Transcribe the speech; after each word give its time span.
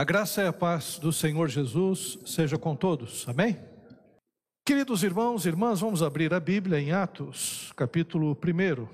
A 0.00 0.04
graça 0.04 0.42
e 0.42 0.46
a 0.46 0.52
paz 0.52 0.98
do 0.98 1.12
Senhor 1.12 1.46
Jesus 1.46 2.18
seja 2.24 2.56
com 2.56 2.74
todos. 2.74 3.28
Amém? 3.28 3.60
Queridos 4.64 5.02
irmãos 5.02 5.44
e 5.44 5.48
irmãs, 5.48 5.80
vamos 5.80 6.02
abrir 6.02 6.32
a 6.32 6.40
Bíblia 6.40 6.80
em 6.80 6.90
Atos, 6.90 7.70
capítulo 7.76 8.32
1. 8.32 8.88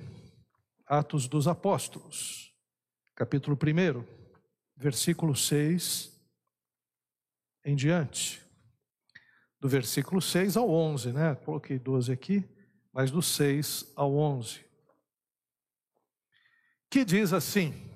Atos 0.84 1.28
dos 1.28 1.46
Apóstolos, 1.46 2.52
capítulo 3.14 3.56
1, 3.56 4.04
versículo 4.76 5.36
6 5.36 6.12
em 7.64 7.76
diante. 7.76 8.42
Do 9.60 9.68
versículo 9.68 10.20
6 10.20 10.56
ao 10.56 10.68
11, 10.68 11.12
né? 11.12 11.36
Coloquei 11.36 11.78
12 11.78 12.10
aqui, 12.10 12.44
mas 12.92 13.12
do 13.12 13.22
6 13.22 13.92
ao 13.94 14.12
11. 14.12 14.58
Que 16.90 17.04
diz 17.04 17.32
assim: 17.32 17.95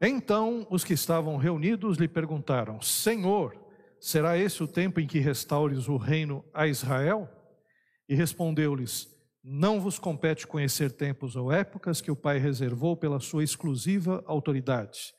então 0.00 0.66
os 0.70 0.82
que 0.82 0.94
estavam 0.94 1.36
reunidos 1.36 1.98
lhe 1.98 2.08
perguntaram: 2.08 2.80
Senhor, 2.80 3.54
será 4.00 4.38
esse 4.38 4.62
o 4.62 4.68
tempo 4.68 4.98
em 4.98 5.06
que 5.06 5.18
restaures 5.18 5.88
o 5.88 5.96
reino 5.96 6.44
a 6.54 6.66
Israel? 6.66 7.28
E 8.08 8.14
respondeu-lhes: 8.14 9.08
Não 9.44 9.80
vos 9.80 9.98
compete 9.98 10.46
conhecer 10.46 10.92
tempos 10.92 11.36
ou 11.36 11.52
épocas 11.52 12.00
que 12.00 12.10
o 12.10 12.16
Pai 12.16 12.38
reservou 12.38 12.96
pela 12.96 13.20
sua 13.20 13.44
exclusiva 13.44 14.24
autoridade, 14.26 15.12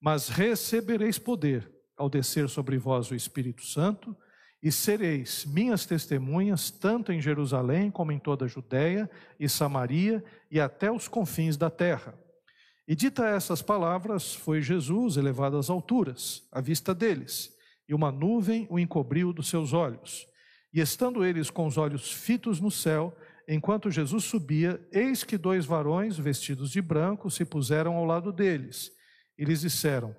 mas 0.00 0.28
recebereis 0.28 1.18
poder 1.18 1.70
ao 1.96 2.08
descer 2.08 2.48
sobre 2.48 2.78
vós 2.78 3.10
o 3.10 3.14
Espírito 3.14 3.64
Santo, 3.64 4.16
e 4.62 4.72
sereis 4.72 5.44
minhas 5.46 5.86
testemunhas 5.86 6.70
tanto 6.70 7.12
em 7.12 7.20
Jerusalém 7.20 7.90
como 7.90 8.12
em 8.12 8.18
toda 8.18 8.44
a 8.44 8.48
Judéia 8.48 9.08
e 9.38 9.48
Samaria 9.48 10.22
e 10.50 10.60
até 10.60 10.90
os 10.90 11.06
confins 11.06 11.56
da 11.56 11.70
terra. 11.70 12.14
E 12.88 12.96
dita 12.96 13.26
essas 13.28 13.60
palavras, 13.60 14.34
foi 14.34 14.62
Jesus 14.62 15.18
elevado 15.18 15.58
às 15.58 15.68
alturas, 15.68 16.48
à 16.50 16.58
vista 16.58 16.94
deles, 16.94 17.54
e 17.86 17.92
uma 17.92 18.10
nuvem 18.10 18.66
o 18.70 18.78
encobriu 18.78 19.30
dos 19.30 19.50
seus 19.50 19.74
olhos. 19.74 20.26
E 20.72 20.80
estando 20.80 21.22
eles 21.22 21.50
com 21.50 21.66
os 21.66 21.76
olhos 21.76 22.10
fitos 22.10 22.60
no 22.62 22.70
céu, 22.70 23.14
enquanto 23.46 23.90
Jesus 23.90 24.24
subia, 24.24 24.80
eis 24.90 25.22
que 25.22 25.36
dois 25.36 25.66
varões 25.66 26.16
vestidos 26.16 26.70
de 26.70 26.80
branco 26.80 27.30
se 27.30 27.44
puseram 27.44 27.94
ao 27.94 28.06
lado 28.06 28.32
deles. 28.32 28.90
E 29.36 29.44
lhes 29.44 29.60
disseram: 29.60 30.16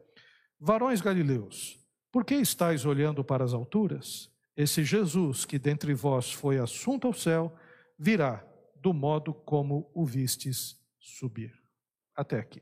Varões 0.59 1.01
galileus, 1.01 1.75
por 2.11 2.23
que 2.23 2.35
estáis 2.35 2.85
olhando 2.85 3.23
para 3.23 3.43
as 3.43 3.51
alturas? 3.51 4.29
Esse 4.55 4.83
Jesus 4.83 5.43
que 5.43 5.57
dentre 5.57 5.95
vós 5.95 6.31
foi 6.31 6.59
assunto 6.59 7.07
ao 7.07 7.13
céu, 7.13 7.51
virá 7.97 8.45
do 8.75 8.93
modo 8.93 9.33
como 9.33 9.89
o 9.91 10.05
vistes 10.05 10.75
subir 10.99 11.58
até 12.19 12.37
aqui. 12.37 12.61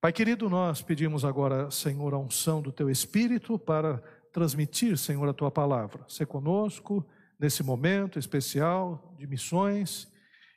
Pai 0.00 0.12
querido, 0.12 0.50
nós 0.50 0.82
pedimos 0.82 1.24
agora, 1.24 1.70
Senhor, 1.70 2.12
a 2.12 2.18
unção 2.18 2.60
do 2.60 2.72
teu 2.72 2.90
Espírito 2.90 3.58
para 3.58 3.98
transmitir, 4.32 4.98
Senhor, 4.98 5.26
a 5.28 5.32
tua 5.32 5.52
palavra. 5.52 6.04
Ser 6.08 6.26
conosco 6.26 7.08
nesse 7.38 7.62
momento 7.62 8.18
especial 8.18 9.14
de 9.16 9.26
missões 9.26 10.12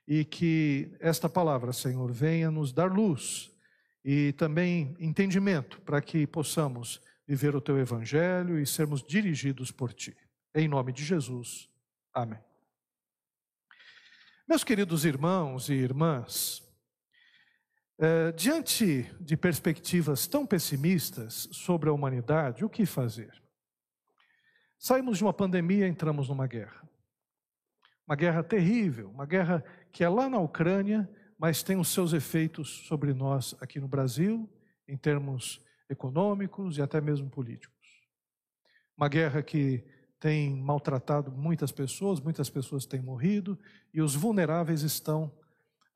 e 0.08 0.26
que 0.26 0.92
esta 1.00 1.30
palavra, 1.30 1.72
Senhor, 1.72 2.12
venha 2.12 2.50
nos 2.50 2.74
dar 2.74 2.92
luz 2.92 3.52
e 4.04 4.34
também 4.34 4.98
entendimento 5.00 5.80
para 5.82 6.02
que 6.02 6.26
possamos 6.26 7.00
viver 7.28 7.56
o 7.56 7.62
teu 7.62 7.78
evangelho 7.78 8.60
e 8.60 8.66
sermos 8.66 9.04
dirigidos 9.04 9.70
por 9.72 9.94
ti. 9.94 10.18
Em 10.56 10.68
nome 10.68 10.92
de 10.92 11.06
Jesus. 11.06 11.70
Amém. 12.12 12.40
Meus 14.48 14.64
queridos 14.64 15.06
irmãos 15.06 15.70
e 15.70 15.74
irmãs, 15.74 16.67
é, 18.00 18.32
diante 18.32 19.04
de 19.20 19.36
perspectivas 19.36 20.28
tão 20.28 20.46
pessimistas 20.46 21.50
sobre 21.52 21.90
a 21.90 21.94
humanidade, 21.94 22.64
o 22.64 22.70
que 22.70 22.86
fazer? 22.86 23.32
Saímos 24.78 25.18
de 25.18 25.24
uma 25.24 25.34
pandemia, 25.34 25.88
entramos 25.88 26.30
numa 26.30 26.46
guerra. 26.46 26.88
Uma 28.08 28.16
guerra 28.16 28.44
terrível, 28.44 29.10
uma 29.10 29.26
guerra 29.26 29.64
que 29.92 30.04
é 30.04 30.10
lá 30.10 30.30
na 30.30 30.40
Ucrânia, 30.40 31.10
mas 31.38 31.64
tem 31.64 31.78
os 31.78 31.90
seus 31.90 32.14
efeitos 32.14 32.86
sobre 32.88 33.14
nós 33.14 33.56
aqui 33.60 33.80
no 33.80 33.88
Brasil, 33.88 34.48
em 34.88 34.96
termos 34.96 35.60
econômicos 35.90 36.78
e 36.78 36.82
até 36.82 37.02
mesmo 37.02 37.30
políticos. 37.30 37.76
Uma 38.96 39.10
guerra 39.10 39.42
que 39.42 39.84
tem 40.20 40.56
maltratado 40.56 41.32
muitas 41.32 41.72
pessoas, 41.72 42.20
muitas 42.20 42.50
pessoas 42.50 42.86
têm 42.86 43.02
morrido 43.02 43.60
e 43.94 44.02
os 44.02 44.16
vulneráveis 44.16 44.82
estão 44.82 45.32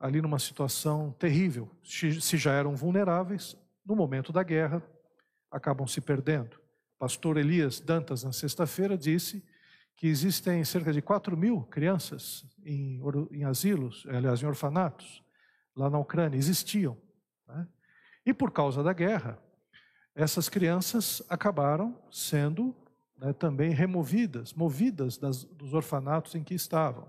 ali 0.02 0.20
numa 0.20 0.40
situação 0.40 1.12
terrível. 1.12 1.70
Se 1.84 2.36
já 2.36 2.52
eram 2.52 2.74
vulneráveis, 2.74 3.56
no 3.86 3.94
momento 3.94 4.32
da 4.32 4.42
guerra, 4.42 4.82
acabam 5.48 5.86
se 5.86 6.00
perdendo. 6.00 6.60
Pastor 6.98 7.36
Elias 7.36 7.78
Dantas, 7.78 8.24
na 8.24 8.32
sexta-feira, 8.32 8.98
disse 8.98 9.44
que 9.96 10.08
existem 10.08 10.64
cerca 10.64 10.92
de 10.92 11.00
4 11.00 11.36
mil 11.36 11.62
crianças 11.62 12.44
em, 12.64 13.00
em 13.30 13.44
asilos, 13.44 14.04
aliás, 14.08 14.42
em 14.42 14.46
orfanatos, 14.46 15.22
lá 15.76 15.88
na 15.88 16.00
Ucrânia, 16.00 16.36
existiam. 16.36 16.98
Né? 17.46 17.68
E 18.26 18.34
por 18.34 18.50
causa 18.50 18.82
da 18.82 18.92
guerra, 18.92 19.38
essas 20.16 20.48
crianças 20.48 21.22
acabaram 21.28 21.96
sendo 22.10 22.74
né, 23.16 23.32
também 23.32 23.70
removidas, 23.70 24.52
movidas 24.52 25.16
das, 25.16 25.44
dos 25.44 25.72
orfanatos 25.72 26.34
em 26.34 26.42
que 26.42 26.54
estavam. 26.54 27.08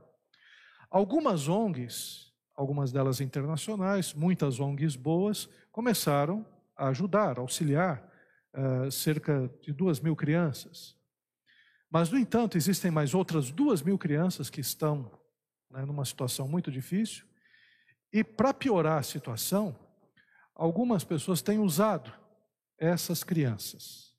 Algumas 0.92 1.48
ONGs 1.48 2.33
algumas 2.56 2.92
delas 2.92 3.20
internacionais, 3.20 4.14
muitas 4.14 4.60
ONGs 4.60 4.96
boas, 4.96 5.50
começaram 5.72 6.46
a 6.76 6.88
ajudar, 6.90 7.40
auxiliar 7.40 8.10
uh, 8.54 8.92
cerca 8.92 9.50
de 9.62 9.74
duas 9.74 10.00
mil 10.00 10.16
crianças. 10.16 10.96
Mas, 11.90 12.10
no 12.10 12.18
entanto, 12.18 12.58
existem 12.58 12.90
mais 12.90 13.14
outras 13.14 13.52
duas 13.52 13.82
mil 13.82 13.98
crianças 13.98 14.50
que 14.50 14.62
estão 14.62 15.12
né, 15.70 15.86
numa 15.86 16.06
situação 16.06 16.48
muito 16.48 16.72
difícil. 16.72 17.26
E, 18.12 18.24
para 18.24 18.54
piorar 18.54 19.00
a 19.00 19.04
situação, 19.04 19.76
algumas 20.56 21.04
pessoas 21.04 21.42
têm 21.42 21.60
usado 21.60 22.12
essas 22.78 23.24
crianças. 23.24 24.14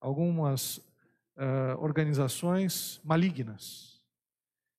Algumas 0.00 0.78
uh, 0.78 1.78
organizações 1.78 3.00
malignas 3.04 4.00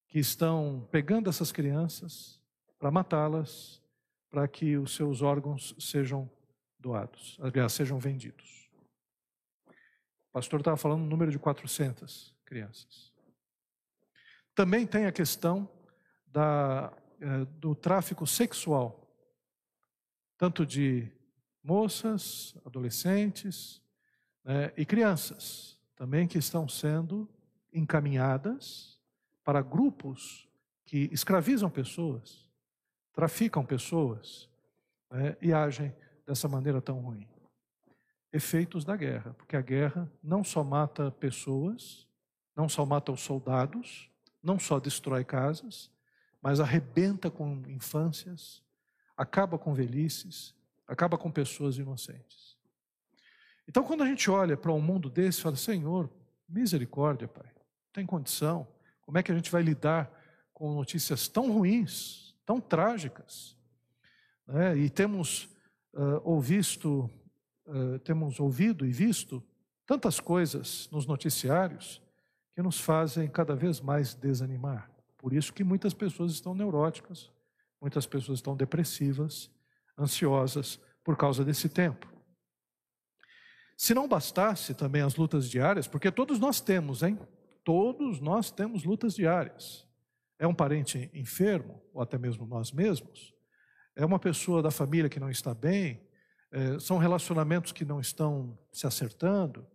que 0.07 0.19
estão 0.19 0.87
pegando 0.91 1.29
essas 1.29 1.51
crianças, 1.51 2.34
para 2.77 2.91
matá-las, 2.91 3.81
para 4.29 4.47
que 4.47 4.77
os 4.77 4.95
seus 4.95 5.21
órgãos 5.21 5.75
sejam 5.79 6.29
doados, 6.79 7.37
aliás, 7.41 7.73
sejam 7.73 7.97
vendidos. 7.97 8.69
O 10.29 10.33
pastor 10.33 10.59
estava 10.59 10.77
falando 10.77 11.01
no 11.01 11.07
número 11.07 11.31
de 11.31 11.39
400 11.39 12.35
crianças. 12.43 13.13
Também 14.53 14.85
tem 14.85 15.05
a 15.05 15.11
questão 15.11 15.69
da, 16.27 16.93
eh, 17.19 17.45
do 17.45 17.73
tráfico 17.73 18.27
sexual, 18.27 19.09
tanto 20.37 20.65
de 20.65 21.11
moças, 21.63 22.55
adolescentes 22.65 23.81
né, 24.43 24.71
e 24.77 24.85
crianças, 24.85 25.79
também 25.95 26.27
que 26.27 26.37
estão 26.37 26.67
sendo 26.67 27.27
encaminhadas 27.73 28.99
para 29.43 29.61
grupos 29.61 30.47
que 30.85 31.09
escravizam 31.11 31.69
pessoas 31.69 32.44
traficam 33.15 33.65
pessoas 33.65 34.49
né, 35.09 35.37
e 35.41 35.53
agem 35.53 35.95
dessa 36.27 36.47
maneira 36.47 36.81
tão 36.81 36.99
ruim. 36.99 37.27
Efeitos 38.33 38.83
da 38.83 38.97
guerra, 38.97 39.33
porque 39.35 39.55
a 39.55 39.61
guerra 39.61 40.11
não 40.21 40.43
só 40.43 40.63
mata 40.63 41.09
pessoas, 41.09 42.05
não 42.55 42.67
só 42.67 42.85
mata 42.85 43.11
os 43.11 43.21
soldados, 43.21 44.11
não 44.43 44.59
só 44.59 44.79
destrói 44.79 45.23
casas, 45.23 45.89
mas 46.41 46.59
arrebenta 46.59 47.31
com 47.31 47.63
infâncias, 47.67 48.61
acaba 49.15 49.57
com 49.57 49.73
velhices, 49.73 50.53
acaba 50.85 51.17
com 51.17 51.31
pessoas 51.31 51.77
inocentes. 51.77 52.57
Então, 53.67 53.83
quando 53.83 54.03
a 54.03 54.05
gente 54.05 54.29
olha 54.29 54.55
para 54.55 54.71
um 54.71 54.81
mundo 54.81 55.09
desse, 55.09 55.41
fala: 55.41 55.55
Senhor, 55.55 56.09
misericórdia, 56.47 57.27
Pai, 57.27 57.49
tem 57.91 58.05
condição? 58.05 58.67
Como 59.01 59.17
é 59.17 59.23
que 59.23 59.31
a 59.31 59.35
gente 59.35 59.51
vai 59.51 59.63
lidar 59.63 60.11
com 60.53 60.73
notícias 60.73 61.27
tão 61.27 61.51
ruins 61.51 62.24
tão 62.45 62.61
trágicas. 62.61 63.57
Né? 64.47 64.77
E 64.77 64.89
temos, 64.89 65.45
uh, 65.93 66.21
ouvido, 66.23 67.09
uh, 67.65 67.99
temos 67.99 68.39
ouvido 68.39 68.85
e 68.85 68.91
visto 68.91 69.43
tantas 69.85 70.19
coisas 70.19 70.87
nos 70.91 71.05
noticiários 71.05 72.01
que 72.53 72.61
nos 72.61 72.79
fazem 72.79 73.27
cada 73.27 73.55
vez 73.55 73.81
mais 73.81 74.13
desanimar. 74.13 74.89
Por 75.17 75.33
isso 75.33 75.53
que 75.53 75.63
muitas 75.63 75.93
pessoas 75.93 76.31
estão 76.31 76.53
neuróticas, 76.53 77.31
muitas 77.81 78.05
pessoas 78.05 78.39
estão 78.39 78.55
depressivas, 78.55 79.49
ansiosas 79.97 80.79
por 81.03 81.17
causa 81.17 81.43
desse 81.43 81.67
tempo. 81.67 82.07
Se 83.77 83.93
não 83.93 84.07
bastasse 84.07 84.73
também 84.73 85.01
as 85.01 85.15
lutas 85.15 85.49
diárias, 85.49 85.87
porque 85.87 86.09
todos 86.11 86.39
nós 86.39 86.61
temos, 86.61 87.03
hein? 87.03 87.19
Todos 87.63 88.21
nós 88.21 88.51
temos 88.51 88.83
lutas 88.85 89.15
diárias 89.15 89.84
é 90.37 90.47
um 90.47 90.53
parente 90.53 91.09
enfermo, 91.13 91.81
ou 91.93 92.01
até 92.01 92.17
mesmo 92.17 92.45
nós 92.45 92.71
mesmos, 92.71 93.33
é 93.95 94.05
uma 94.05 94.19
pessoa 94.19 94.61
da 94.61 94.71
família 94.71 95.09
que 95.09 95.19
não 95.19 95.29
está 95.29 95.53
bem, 95.53 96.01
é, 96.51 96.79
são 96.79 96.97
relacionamentos 96.97 97.71
que 97.71 97.85
não 97.85 97.99
estão 97.99 98.57
se 98.71 98.85
acertando, 98.85 99.65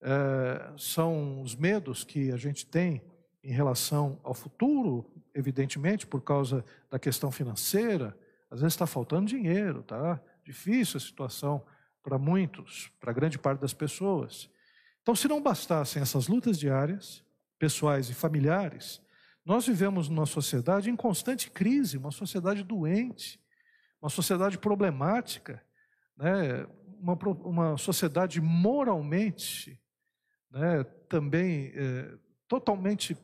é, 0.00 0.72
são 0.76 1.42
os 1.42 1.54
medos 1.54 2.04
que 2.04 2.32
a 2.32 2.36
gente 2.36 2.66
tem 2.66 3.02
em 3.42 3.52
relação 3.52 4.20
ao 4.22 4.34
futuro, 4.34 5.10
evidentemente, 5.34 6.06
por 6.06 6.22
causa 6.22 6.64
da 6.90 6.98
questão 6.98 7.30
financeira. 7.30 8.16
Às 8.50 8.60
vezes 8.60 8.74
está 8.74 8.86
faltando 8.86 9.26
dinheiro, 9.26 9.82
tá? 9.82 10.20
Difícil 10.44 10.98
a 10.98 11.00
situação 11.00 11.64
para 12.02 12.18
muitos, 12.18 12.90
para 13.00 13.12
grande 13.12 13.38
parte 13.38 13.60
das 13.60 13.72
pessoas. 13.72 14.50
Então, 15.02 15.14
se 15.14 15.26
não 15.26 15.42
bastassem 15.42 16.00
essas 16.00 16.28
lutas 16.28 16.58
diárias, 16.58 17.24
pessoais 17.58 18.08
e 18.10 18.14
familiares, 18.14 19.00
nós 19.44 19.66
vivemos 19.66 20.08
numa 20.08 20.26
sociedade 20.26 20.90
em 20.90 20.96
constante 20.96 21.50
crise, 21.50 21.98
uma 21.98 22.12
sociedade 22.12 22.62
doente, 22.62 23.40
uma 24.00 24.10
sociedade 24.10 24.56
problemática, 24.56 25.62
né? 26.16 26.66
uma, 27.00 27.14
uma 27.14 27.76
sociedade 27.76 28.40
moralmente 28.40 29.80
né? 30.50 30.84
também 31.08 31.72
é, 31.74 32.14
totalmente 32.46 33.16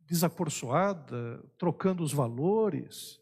desacorçoada, 0.00 1.42
trocando 1.56 2.02
os 2.02 2.12
valores. 2.12 3.20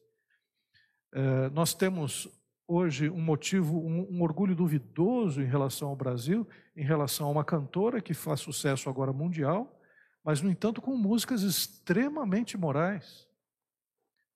É, 1.12 1.50
nós 1.50 1.75
temos 1.75 2.28
hoje 2.67 3.11
um 3.11 3.20
motivo, 3.20 3.78
um, 3.78 4.08
um, 4.11 4.23
orgulho 4.23 4.55
duvidoso 4.55 5.43
em 5.43 5.46
relação 5.46 5.88
ao 5.88 5.96
Brasil, 5.96 6.49
em 6.75 6.85
relação 6.85 7.26
a 7.26 7.31
uma 7.31 7.44
cantora 7.44 8.00
que 8.00 8.14
faz 8.14 8.40
sucesso 8.40 8.88
agora 8.88 9.12
mundial, 9.12 9.78
mas, 10.24 10.40
no 10.40 10.50
entanto, 10.50 10.80
com 10.80 10.96
músicas 10.96 11.42
extremamente 11.42 12.56
morais. 12.56 13.26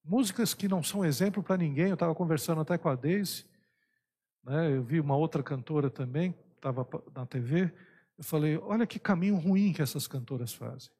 Músicas 0.04 0.52
que 0.52 0.68
não 0.68 0.82
são 0.82 1.04
exemplo 1.04 1.42
para 1.42 1.56
ninguém. 1.56 1.88
Eu 1.88 1.94
estava 1.94 2.14
conversando 2.14 2.60
até 2.60 2.76
com 2.76 2.88
a 2.88 2.96
Daisy, 2.96 3.44
né? 4.42 4.70
eu 4.72 4.82
vi 4.82 5.00
uma 5.00 5.16
outra 5.16 5.42
cantora 5.42 5.88
também, 5.88 6.34
estava 6.56 6.86
na 7.14 7.24
TV. 7.24 7.72
Eu 8.18 8.24
falei: 8.24 8.56
olha 8.58 8.86
que 8.86 8.98
caminho 8.98 9.36
ruim 9.36 9.72
que 9.72 9.82
essas 9.82 10.06
cantoras 10.06 10.52
fazem. 10.52 10.90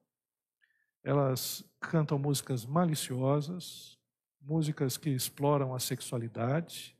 Elas 1.03 1.65
cantam 1.81 2.19
músicas 2.19 2.65
maliciosas, 2.65 3.99
músicas 4.41 4.97
que 4.97 5.11
exploram 5.11 5.75
a 5.75 5.81
sexualidade, 5.81 6.97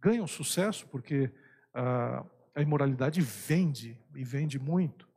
ganham 0.00 0.26
sucesso 0.26 0.86
porque 0.88 1.32
a, 1.74 2.24
a 2.54 2.62
imoralidade 2.62 3.20
vende 3.20 3.98
e 4.14 4.24
vende 4.24 4.58
muito 4.58 5.11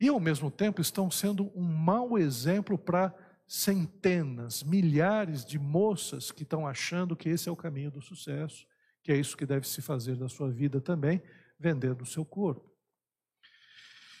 e, 0.00 0.08
ao 0.08 0.20
mesmo 0.20 0.50
tempo, 0.50 0.80
estão 0.80 1.10
sendo 1.10 1.50
um 1.54 1.64
mau 1.64 2.18
exemplo 2.18 2.76
para 2.76 3.14
centenas, 3.46 4.62
milhares 4.62 5.44
de 5.44 5.58
moças 5.58 6.30
que 6.30 6.42
estão 6.42 6.66
achando 6.66 7.16
que 7.16 7.28
esse 7.28 7.48
é 7.48 7.52
o 7.52 7.56
caminho 7.56 7.90
do 7.90 8.02
sucesso, 8.02 8.66
que 9.02 9.12
é 9.12 9.16
isso 9.16 9.36
que 9.36 9.46
deve 9.46 9.66
se 9.66 9.80
fazer 9.80 10.16
da 10.16 10.28
sua 10.28 10.50
vida 10.50 10.80
também, 10.80 11.22
vendendo 11.58 12.02
o 12.02 12.06
seu 12.06 12.24
corpo. 12.24 12.70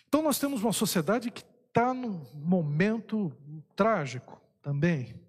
Então, 0.08 0.22
nós 0.22 0.38
temos 0.38 0.62
uma 0.62 0.72
sociedade 0.72 1.30
que 1.30 1.44
está 1.68 1.92
num 1.92 2.24
momento 2.34 3.32
trágico 3.74 4.40
também. 4.62 5.20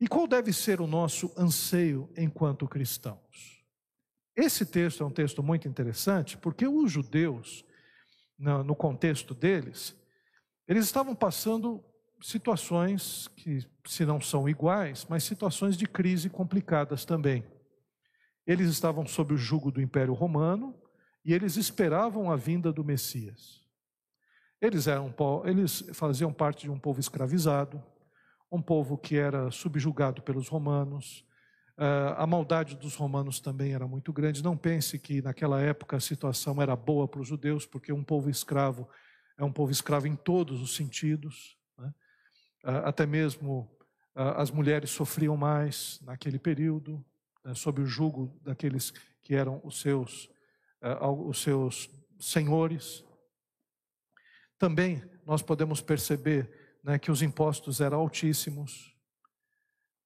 E 0.00 0.06
qual 0.06 0.28
deve 0.28 0.52
ser 0.52 0.80
o 0.80 0.86
nosso 0.86 1.32
anseio 1.36 2.08
enquanto 2.16 2.68
cristãos? 2.68 3.64
Esse 4.36 4.64
texto 4.64 5.02
é 5.02 5.06
um 5.06 5.10
texto 5.10 5.42
muito 5.42 5.66
interessante, 5.66 6.36
porque 6.36 6.68
os 6.68 6.92
judeus 6.92 7.64
no 8.38 8.74
contexto 8.74 9.34
deles, 9.34 9.96
eles 10.66 10.84
estavam 10.84 11.14
passando 11.14 11.82
situações 12.20 13.28
que, 13.36 13.66
se 13.84 14.04
não 14.04 14.20
são 14.20 14.48
iguais, 14.48 15.06
mas 15.08 15.24
situações 15.24 15.76
de 15.76 15.86
crise 15.86 16.28
complicadas 16.28 17.04
também. 17.04 17.44
Eles 18.46 18.68
estavam 18.68 19.06
sob 19.06 19.34
o 19.34 19.36
jugo 19.36 19.70
do 19.70 19.80
Império 19.80 20.14
Romano 20.14 20.74
e 21.24 21.34
eles 21.34 21.56
esperavam 21.56 22.30
a 22.30 22.36
vinda 22.36 22.72
do 22.72 22.84
Messias. 22.84 23.62
Eles, 24.60 24.86
eram, 24.86 25.14
eles 25.44 25.84
faziam 25.92 26.32
parte 26.32 26.62
de 26.62 26.70
um 26.70 26.78
povo 26.78 26.98
escravizado, 26.98 27.82
um 28.50 28.62
povo 28.62 28.96
que 28.96 29.16
era 29.16 29.50
subjugado 29.50 30.22
pelos 30.22 30.48
romanos, 30.48 31.24
a 32.16 32.26
maldade 32.26 32.76
dos 32.76 32.96
romanos 32.96 33.38
também 33.38 33.72
era 33.72 33.86
muito 33.86 34.12
grande. 34.12 34.42
Não 34.42 34.56
pense 34.56 34.98
que 34.98 35.22
naquela 35.22 35.60
época 35.60 35.96
a 35.96 36.00
situação 36.00 36.60
era 36.60 36.74
boa 36.74 37.06
para 37.06 37.20
os 37.20 37.28
judeus, 37.28 37.64
porque 37.64 37.92
um 37.92 38.02
povo 38.02 38.28
escravo 38.28 38.88
é 39.38 39.44
um 39.44 39.52
povo 39.52 39.70
escravo 39.70 40.08
em 40.08 40.16
todos 40.16 40.60
os 40.60 40.74
sentidos. 40.74 41.56
Né? 41.78 41.94
Uh, 42.64 42.86
até 42.86 43.06
mesmo 43.06 43.70
uh, 44.16 44.36
as 44.36 44.50
mulheres 44.50 44.90
sofriam 44.90 45.36
mais 45.36 46.00
naquele 46.02 46.38
período, 46.38 47.04
né, 47.44 47.54
sob 47.54 47.80
o 47.80 47.86
jugo 47.86 48.36
daqueles 48.42 48.92
que 49.22 49.34
eram 49.34 49.60
os 49.62 49.80
seus, 49.80 50.28
os 51.26 51.42
seus 51.42 51.88
senhores. 52.18 53.04
Também 54.58 55.02
nós 55.24 55.42
podemos 55.42 55.80
perceber 55.80 56.50
né, 56.82 56.98
que 56.98 57.10
os 57.10 57.22
impostos 57.22 57.80
eram 57.80 58.00
altíssimos. 58.00 58.96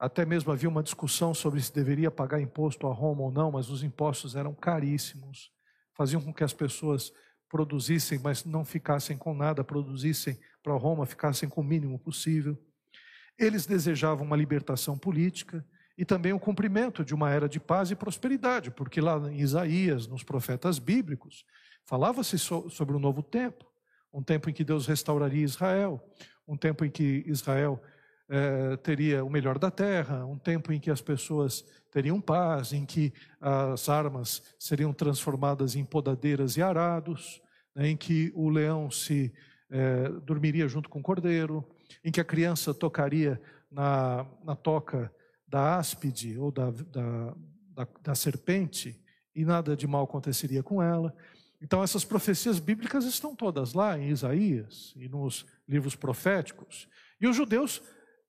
Até 0.02 0.26
mesmo 0.26 0.50
havia 0.50 0.68
uma 0.68 0.82
discussão 0.82 1.32
sobre 1.32 1.62
se 1.62 1.72
deveria 1.72 2.10
pagar 2.10 2.40
imposto 2.40 2.88
a 2.88 2.92
Roma 2.92 3.22
ou 3.22 3.30
não, 3.30 3.52
mas 3.52 3.70
os 3.70 3.84
impostos 3.84 4.34
eram 4.34 4.52
caríssimos, 4.52 5.52
faziam 5.94 6.20
com 6.20 6.34
que 6.34 6.42
as 6.42 6.52
pessoas 6.52 7.12
produzissem, 7.48 8.18
mas 8.18 8.44
não 8.44 8.64
ficassem 8.64 9.16
com 9.16 9.32
nada, 9.32 9.62
produzissem 9.62 10.36
para 10.60 10.72
Roma, 10.74 11.06
ficassem 11.06 11.48
com 11.48 11.60
o 11.60 11.64
mínimo 11.64 12.00
possível. 12.00 12.60
Eles 13.38 13.64
desejavam 13.64 14.26
uma 14.26 14.36
libertação 14.36 14.98
política 14.98 15.64
e 15.96 16.04
também 16.04 16.32
o 16.32 16.40
cumprimento 16.40 17.04
de 17.04 17.14
uma 17.14 17.30
era 17.30 17.48
de 17.48 17.60
paz 17.60 17.92
e 17.92 17.94
prosperidade, 17.94 18.72
porque 18.72 19.00
lá 19.00 19.18
em 19.30 19.38
Isaías, 19.38 20.08
nos 20.08 20.24
profetas 20.24 20.80
bíblicos, 20.80 21.44
falava-se 21.86 22.40
sobre 22.40 22.96
um 22.96 22.98
novo 22.98 23.22
tempo, 23.22 23.64
um 24.12 24.20
tempo 24.20 24.50
em 24.50 24.52
que 24.52 24.64
Deus 24.64 24.84
restauraria 24.84 25.44
Israel, 25.44 26.04
um 26.44 26.56
tempo 26.56 26.84
em 26.84 26.90
que 26.90 27.22
Israel 27.24 27.80
é, 28.32 28.78
teria 28.78 29.22
o 29.22 29.28
melhor 29.28 29.58
da 29.58 29.70
terra, 29.70 30.24
um 30.24 30.38
tempo 30.38 30.72
em 30.72 30.80
que 30.80 30.90
as 30.90 31.02
pessoas 31.02 31.62
teriam 31.90 32.18
paz, 32.18 32.72
em 32.72 32.86
que 32.86 33.12
as 33.38 33.90
armas 33.90 34.42
seriam 34.58 34.90
transformadas 34.90 35.76
em 35.76 35.84
podadeiras 35.84 36.56
e 36.56 36.62
arados, 36.62 37.42
né, 37.74 37.88
em 37.88 37.96
que 37.96 38.32
o 38.34 38.48
leão 38.48 38.90
se 38.90 39.30
é, 39.70 40.08
dormiria 40.24 40.66
junto 40.66 40.88
com 40.88 41.00
o 41.00 41.02
cordeiro, 41.02 41.62
em 42.02 42.10
que 42.10 42.22
a 42.22 42.24
criança 42.24 42.72
tocaria 42.72 43.38
na, 43.70 44.26
na 44.42 44.56
toca 44.56 45.14
da 45.46 45.76
áspide 45.76 46.38
ou 46.38 46.50
da, 46.50 46.70
da, 46.70 47.34
da, 47.68 47.88
da 48.02 48.14
serpente 48.14 48.98
e 49.34 49.44
nada 49.44 49.76
de 49.76 49.86
mal 49.86 50.04
aconteceria 50.04 50.62
com 50.62 50.82
ela. 50.82 51.14
Então, 51.60 51.82
essas 51.82 52.02
profecias 52.02 52.58
bíblicas 52.58 53.04
estão 53.04 53.36
todas 53.36 53.74
lá 53.74 53.98
em 53.98 54.08
Isaías 54.08 54.94
e 54.96 55.06
nos 55.06 55.44
livros 55.68 55.94
proféticos. 55.94 56.88
E 57.20 57.28
os 57.28 57.36
judeus 57.36 57.80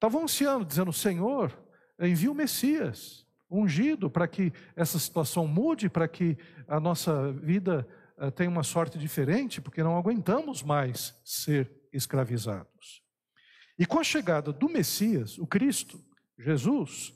Estavam 0.03 0.24
ansiando, 0.24 0.65
dizendo: 0.65 0.91
Senhor, 0.91 1.57
envia 1.98 2.29
o 2.29 2.36
Messias, 2.36 3.25
ungido, 3.50 4.10
para 4.10 4.27
que 4.27 4.51
essa 4.75 5.00
situação 5.00 5.48
mude, 5.48 5.88
para 5.88 6.10
que 6.10 6.38
a 6.67 6.77
nossa 6.77 7.31
vida 7.31 7.88
uh, 8.17 8.29
tenha 8.29 8.50
uma 8.50 8.63
sorte 8.63 8.98
diferente, 8.98 9.62
porque 9.62 9.81
não 9.81 9.95
aguentamos 9.95 10.62
mais 10.62 11.17
ser 11.24 11.72
escravizados. 11.93 13.01
E 13.79 13.86
com 13.86 13.98
a 13.98 14.03
chegada 14.03 14.51
do 14.51 14.67
Messias, 14.67 15.38
o 15.38 15.48
Cristo, 15.48 15.98
Jesus, 16.38 17.13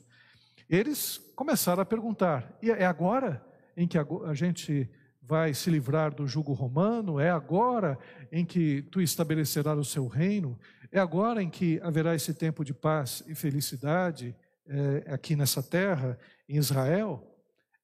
eles 0.66 1.18
começaram 1.36 1.82
a 1.82 1.86
perguntar: 1.86 2.56
e 2.62 2.70
é 2.70 2.86
agora 2.86 3.44
em 3.76 3.86
que 3.86 3.98
a 3.98 4.32
gente 4.32 4.90
vai 5.28 5.52
se 5.52 5.68
livrar 5.68 6.14
do 6.14 6.26
jugo 6.26 6.54
romano? 6.54 7.20
É 7.20 7.28
agora 7.28 7.98
em 8.32 8.46
que 8.46 8.80
tu 8.90 8.98
estabelecerás 8.98 9.78
o 9.78 9.84
seu 9.84 10.06
reino? 10.06 10.58
É 10.90 10.98
agora 10.98 11.42
em 11.42 11.50
que 11.50 11.80
haverá 11.82 12.14
esse 12.14 12.32
tempo 12.32 12.64
de 12.64 12.72
paz 12.72 13.22
e 13.26 13.34
felicidade 13.34 14.34
é, 14.66 15.12
aqui 15.12 15.36
nessa 15.36 15.62
terra, 15.62 16.18
em 16.48 16.56
Israel? 16.56 17.22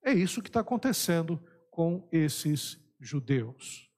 É 0.03 0.13
isso 0.13 0.43
que 0.43 0.49
está 0.49 0.61
acontecendo 0.61 1.43
com 1.71 2.07
esses 2.11 2.79
judeus, 3.01 3.91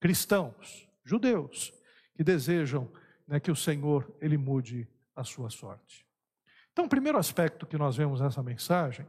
cristãos, 0.00 0.88
judeus, 1.04 1.72
que 2.14 2.22
desejam 2.22 2.90
né, 3.26 3.40
que 3.40 3.50
o 3.50 3.56
Senhor 3.56 4.14
ele 4.20 4.36
mude 4.36 4.88
a 5.14 5.24
sua 5.24 5.50
sorte. 5.50 6.06
Então, 6.72 6.84
o 6.84 6.88
primeiro 6.88 7.18
aspecto 7.18 7.66
que 7.66 7.76
nós 7.76 7.96
vemos 7.96 8.20
nessa 8.20 8.42
mensagem 8.42 9.06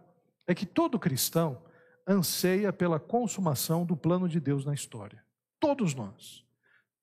é 0.48 0.54
que 0.54 0.66
todo 0.66 1.00
cristão 1.00 1.64
anseia 2.08 2.74
pela 2.74 3.00
consumação 3.00 3.86
do 3.86 3.96
plano 3.96 4.28
de 4.28 4.40
Deus 4.40 4.66
na 4.66 4.74
história. 4.74 5.24
Todos 5.60 5.94
nós. 5.94 6.44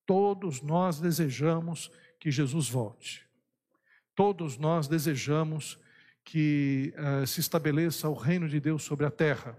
Todos 0.05 0.61
nós 0.61 1.01
desejamos 1.01 1.91
que 2.21 2.31
Jesus 2.31 2.69
volte. 2.69 3.27
Todos 4.15 4.59
nós 4.59 4.87
desejamos 4.87 5.79
que 6.23 6.95
uh, 6.97 7.27
se 7.27 7.41
estabeleça 7.41 8.09
o 8.09 8.15
reino 8.15 8.47
de 8.47 8.61
Deus 8.61 8.83
sobre 8.83 9.07
a 9.07 9.11
terra. 9.11 9.59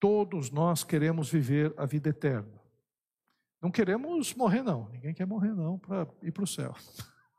Todos 0.00 0.50
nós 0.50 0.82
queremos 0.82 1.30
viver 1.30 1.72
a 1.76 1.86
vida 1.86 2.10
eterna. 2.10 2.60
Não 3.62 3.70
queremos 3.70 4.34
morrer, 4.34 4.62
não. 4.62 4.88
Ninguém 4.90 5.14
quer 5.14 5.26
morrer, 5.26 5.54
não, 5.54 5.78
para 5.78 6.08
ir 6.22 6.32
para 6.32 6.44
o 6.44 6.46
céu. 6.46 6.74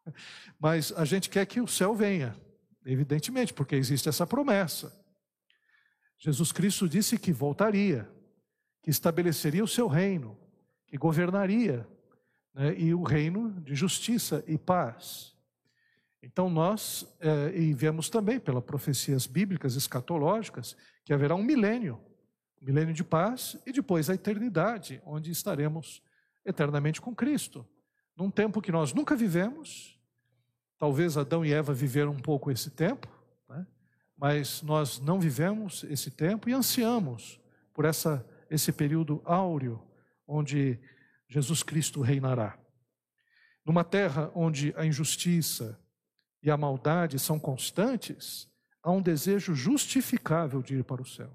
Mas 0.57 0.93
a 0.93 1.03
gente 1.03 1.29
quer 1.29 1.45
que 1.45 1.59
o 1.59 1.67
céu 1.67 1.93
venha, 1.93 2.35
evidentemente, 2.85 3.53
porque 3.53 3.75
existe 3.75 4.07
essa 4.07 4.25
promessa. 4.25 4.97
Jesus 6.17 6.51
Cristo 6.51 6.87
disse 6.87 7.17
que 7.17 7.33
voltaria, 7.33 8.09
que 8.81 8.91
estabeleceria 8.91 9.63
o 9.63 9.67
seu 9.67 9.87
reino, 9.87 10.37
que 10.87 10.97
governaria, 10.97 11.87
né, 12.53 12.73
e 12.77 12.93
o 12.93 13.03
reino 13.03 13.51
de 13.61 13.75
justiça 13.75 14.43
e 14.47 14.57
paz. 14.57 15.31
Então 16.21 16.49
nós, 16.49 17.05
é, 17.19 17.57
e 17.57 17.73
vemos 17.73 18.09
também 18.09 18.39
pelas 18.39 18.63
profecias 18.63 19.25
bíblicas 19.25 19.75
escatológicas, 19.75 20.75
que 21.03 21.13
haverá 21.13 21.35
um 21.35 21.43
milênio, 21.43 21.99
um 22.61 22.65
milênio 22.65 22.93
de 22.93 23.03
paz 23.03 23.57
e 23.65 23.71
depois 23.71 24.09
a 24.09 24.13
eternidade, 24.13 25.01
onde 25.05 25.31
estaremos 25.31 26.03
eternamente 26.45 27.01
com 27.01 27.15
Cristo. 27.15 27.67
Num 28.15 28.29
tempo 28.29 28.61
que 28.61 28.71
nós 28.71 28.93
nunca 28.93 29.15
vivemos, 29.15 29.99
talvez 30.77 31.17
Adão 31.17 31.43
e 31.43 31.51
Eva 31.51 31.73
viveram 31.73 32.11
um 32.11 32.19
pouco 32.19 32.51
esse 32.51 32.69
tempo, 32.69 33.07
né? 33.49 33.65
mas 34.15 34.61
nós 34.61 34.99
não 34.99 35.19
vivemos 35.19 35.83
esse 35.85 36.11
tempo 36.11 36.49
e 36.49 36.53
ansiamos 36.53 37.39
por 37.73 37.85
essa, 37.85 38.23
esse 38.49 38.71
período 38.71 39.21
áureo, 39.25 39.81
onde 40.27 40.79
Jesus 41.31 41.63
Cristo 41.63 42.01
reinará. 42.01 42.59
Numa 43.65 43.85
terra 43.85 44.29
onde 44.35 44.73
a 44.75 44.85
injustiça 44.85 45.79
e 46.43 46.51
a 46.51 46.57
maldade 46.57 47.17
são 47.17 47.39
constantes, 47.39 48.51
há 48.83 48.91
um 48.91 49.01
desejo 49.01 49.55
justificável 49.55 50.61
de 50.61 50.75
ir 50.75 50.83
para 50.83 51.01
o 51.01 51.05
céu. 51.05 51.31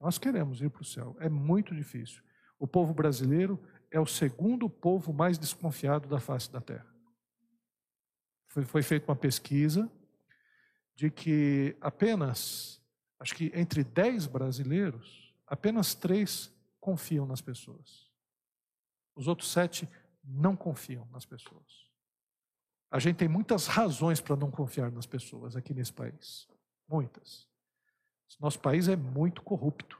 Nós 0.00 0.16
queremos 0.16 0.62
ir 0.62 0.70
para 0.70 0.80
o 0.80 0.84
céu, 0.84 1.14
é 1.20 1.28
muito 1.28 1.74
difícil. 1.74 2.22
O 2.58 2.66
povo 2.66 2.94
brasileiro 2.94 3.62
é 3.90 4.00
o 4.00 4.06
segundo 4.06 4.70
povo 4.70 5.12
mais 5.12 5.36
desconfiado 5.36 6.08
da 6.08 6.18
face 6.18 6.50
da 6.50 6.60
terra. 6.60 6.88
Foi, 8.48 8.64
foi 8.64 8.82
feita 8.82 9.10
uma 9.10 9.16
pesquisa 9.16 9.92
de 10.94 11.10
que 11.10 11.76
apenas, 11.82 12.80
acho 13.20 13.34
que 13.34 13.52
entre 13.54 13.84
10 13.84 14.26
brasileiros, 14.26 15.34
apenas 15.46 15.94
três 15.94 16.50
confiam 16.80 17.26
nas 17.26 17.42
pessoas. 17.42 18.03
Os 19.14 19.28
outros 19.28 19.50
sete 19.50 19.88
não 20.22 20.56
confiam 20.56 21.06
nas 21.12 21.24
pessoas. 21.24 21.84
A 22.90 22.98
gente 22.98 23.16
tem 23.16 23.28
muitas 23.28 23.66
razões 23.66 24.20
para 24.20 24.36
não 24.36 24.50
confiar 24.50 24.90
nas 24.90 25.06
pessoas 25.06 25.56
aqui 25.56 25.74
nesse 25.74 25.92
país. 25.92 26.48
Muitas. 26.88 27.48
Nosso 28.40 28.58
país 28.60 28.88
é 28.88 28.96
muito 28.96 29.42
corrupto. 29.42 29.98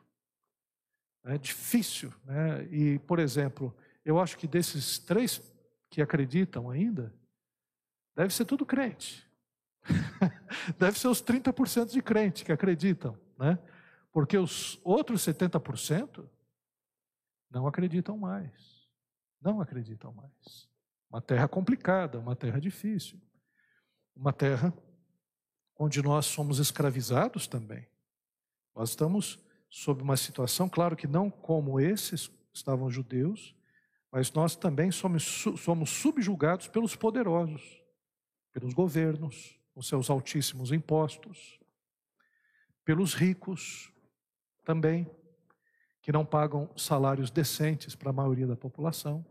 É 1.24 1.38
difícil. 1.38 2.12
Né? 2.24 2.64
E, 2.70 2.98
por 3.00 3.18
exemplo, 3.18 3.74
eu 4.04 4.18
acho 4.18 4.36
que 4.36 4.46
desses 4.46 4.98
três 4.98 5.40
que 5.90 6.02
acreditam 6.02 6.70
ainda, 6.70 7.14
deve 8.16 8.34
ser 8.34 8.44
tudo 8.44 8.66
crente. 8.66 9.24
deve 10.78 10.98
ser 10.98 11.08
os 11.08 11.22
30% 11.22 11.92
de 11.92 12.02
crente 12.02 12.44
que 12.44 12.50
acreditam, 12.50 13.18
né? 13.38 13.58
Porque 14.12 14.36
os 14.36 14.80
outros 14.82 15.22
70% 15.22 16.28
não 17.50 17.66
acreditam 17.66 18.18
mais. 18.18 18.73
Não 19.44 19.60
acreditam 19.60 20.10
mais. 20.12 20.68
Uma 21.10 21.20
terra 21.20 21.46
complicada, 21.46 22.18
uma 22.18 22.34
terra 22.34 22.58
difícil. 22.58 23.20
Uma 24.16 24.32
terra 24.32 24.72
onde 25.78 26.02
nós 26.02 26.24
somos 26.24 26.58
escravizados 26.58 27.46
também. 27.46 27.86
Nós 28.74 28.90
estamos 28.90 29.38
sob 29.68 30.02
uma 30.02 30.16
situação, 30.16 30.68
claro 30.68 30.96
que 30.96 31.06
não 31.06 31.28
como 31.28 31.78
esses 31.78 32.30
estavam 32.54 32.90
judeus, 32.90 33.54
mas 34.10 34.32
nós 34.32 34.56
também 34.56 34.90
somos, 34.90 35.44
somos 35.58 35.90
subjugados 35.90 36.68
pelos 36.68 36.96
poderosos, 36.96 37.82
pelos 38.52 38.72
governos, 38.72 39.60
com 39.74 39.82
seus 39.82 40.08
altíssimos 40.08 40.70
impostos, 40.70 41.58
pelos 42.84 43.12
ricos 43.12 43.92
também, 44.64 45.10
que 46.00 46.12
não 46.12 46.24
pagam 46.24 46.70
salários 46.76 47.30
decentes 47.30 47.96
para 47.96 48.10
a 48.10 48.12
maioria 48.12 48.46
da 48.46 48.56
população, 48.56 49.26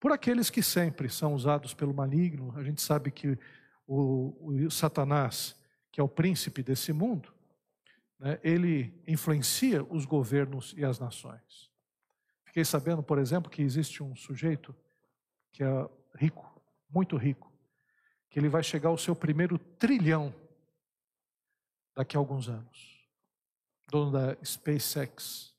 por 0.00 0.12
aqueles 0.12 0.48
que 0.48 0.62
sempre 0.62 1.10
são 1.10 1.34
usados 1.34 1.74
pelo 1.74 1.92
maligno, 1.92 2.52
a 2.56 2.64
gente 2.64 2.80
sabe 2.80 3.10
que 3.10 3.38
o, 3.86 4.34
o 4.40 4.70
Satanás, 4.70 5.54
que 5.92 6.00
é 6.00 6.02
o 6.02 6.08
príncipe 6.08 6.62
desse 6.62 6.90
mundo, 6.90 7.30
né, 8.18 8.40
ele 8.42 8.94
influencia 9.06 9.84
os 9.84 10.06
governos 10.06 10.74
e 10.76 10.84
as 10.84 10.98
nações. 10.98 11.70
Fiquei 12.44 12.64
sabendo, 12.64 13.02
por 13.02 13.18
exemplo, 13.18 13.50
que 13.50 13.62
existe 13.62 14.02
um 14.02 14.16
sujeito 14.16 14.74
que 15.52 15.62
é 15.62 15.88
rico, 16.16 16.50
muito 16.88 17.16
rico, 17.16 17.52
que 18.30 18.38
ele 18.38 18.48
vai 18.48 18.62
chegar 18.62 18.88
ao 18.88 18.98
seu 18.98 19.14
primeiro 19.14 19.58
trilhão 19.58 20.34
daqui 21.94 22.16
a 22.16 22.20
alguns 22.20 22.48
anos. 22.48 23.06
Dono 23.90 24.12
da 24.12 24.36
SpaceX, 24.44 25.54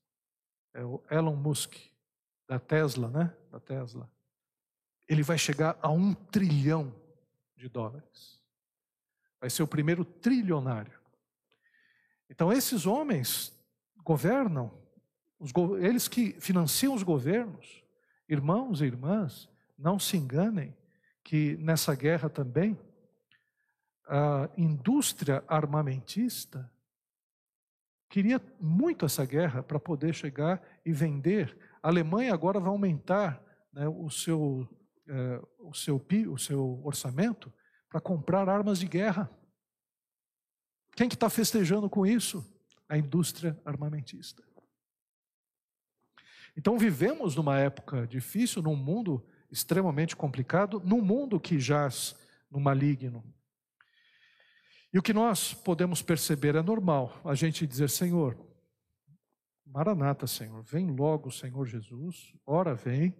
é 0.73 0.83
o 0.83 1.03
Elon 1.11 1.35
Musk, 1.35 1.75
da 2.47 2.57
Tesla, 2.57 3.09
né? 3.09 3.35
Da 3.51 3.59
Tesla. 3.59 4.09
Ele 5.11 5.23
vai 5.23 5.37
chegar 5.37 5.77
a 5.81 5.89
um 5.89 6.13
trilhão 6.13 6.95
de 7.57 7.67
dólares. 7.67 8.41
Vai 9.41 9.49
ser 9.49 9.61
o 9.61 9.67
primeiro 9.67 10.05
trilionário. 10.05 10.97
Então, 12.29 12.49
esses 12.49 12.85
homens 12.85 13.53
governam 14.05 14.71
os, 15.37 15.51
eles 15.81 16.07
que 16.07 16.39
financiam 16.39 16.93
os 16.93 17.03
governos, 17.03 17.83
irmãos 18.29 18.79
e 18.79 18.85
irmãs, 18.85 19.49
não 19.77 19.99
se 19.99 20.15
enganem 20.15 20.73
que 21.25 21.57
nessa 21.57 21.93
guerra 21.93 22.29
também 22.29 22.79
a 24.07 24.49
indústria 24.57 25.43
armamentista 25.45 26.71
queria 28.09 28.41
muito 28.61 29.05
essa 29.05 29.25
guerra 29.25 29.61
para 29.61 29.77
poder 29.77 30.13
chegar 30.13 30.61
e 30.85 30.93
vender. 30.93 31.57
A 31.83 31.89
Alemanha 31.89 32.33
agora 32.33 32.61
vai 32.61 32.69
aumentar 32.69 33.43
né, 33.73 33.89
o, 33.89 34.09
seu, 34.09 34.69
é, 35.07 35.41
o, 35.59 35.73
seu, 35.73 36.03
o 36.29 36.37
seu 36.37 36.81
orçamento 36.85 37.51
para 37.89 37.99
comprar 37.99 38.47
armas 38.47 38.79
de 38.79 38.87
guerra. 38.87 39.29
Quem 40.95 41.09
que 41.09 41.15
está 41.15 41.29
festejando 41.29 41.89
com 41.89 42.05
isso? 42.05 42.45
A 42.87 42.97
indústria 42.97 43.59
armamentista. 43.65 44.43
Então 46.55 46.77
vivemos 46.77 47.35
numa 47.35 47.57
época 47.59 48.05
difícil, 48.05 48.61
num 48.61 48.75
mundo 48.75 49.25
extremamente 49.49 50.15
complicado, 50.15 50.81
num 50.85 51.01
mundo 51.01 51.39
que 51.39 51.59
jaz 51.59 52.15
no 52.49 52.59
maligno. 52.59 53.23
E 54.93 54.99
o 54.99 55.01
que 55.01 55.13
nós 55.13 55.53
podemos 55.53 56.01
perceber 56.01 56.55
é 56.55 56.61
normal, 56.61 57.21
a 57.23 57.33
gente 57.33 57.65
dizer, 57.65 57.89
Senhor, 57.89 58.37
Maranata, 59.65 60.27
Senhor, 60.27 60.61
vem 60.63 60.91
logo, 60.91 61.31
Senhor 61.31 61.65
Jesus, 61.65 62.33
ora 62.45 62.75
vem, 62.75 63.15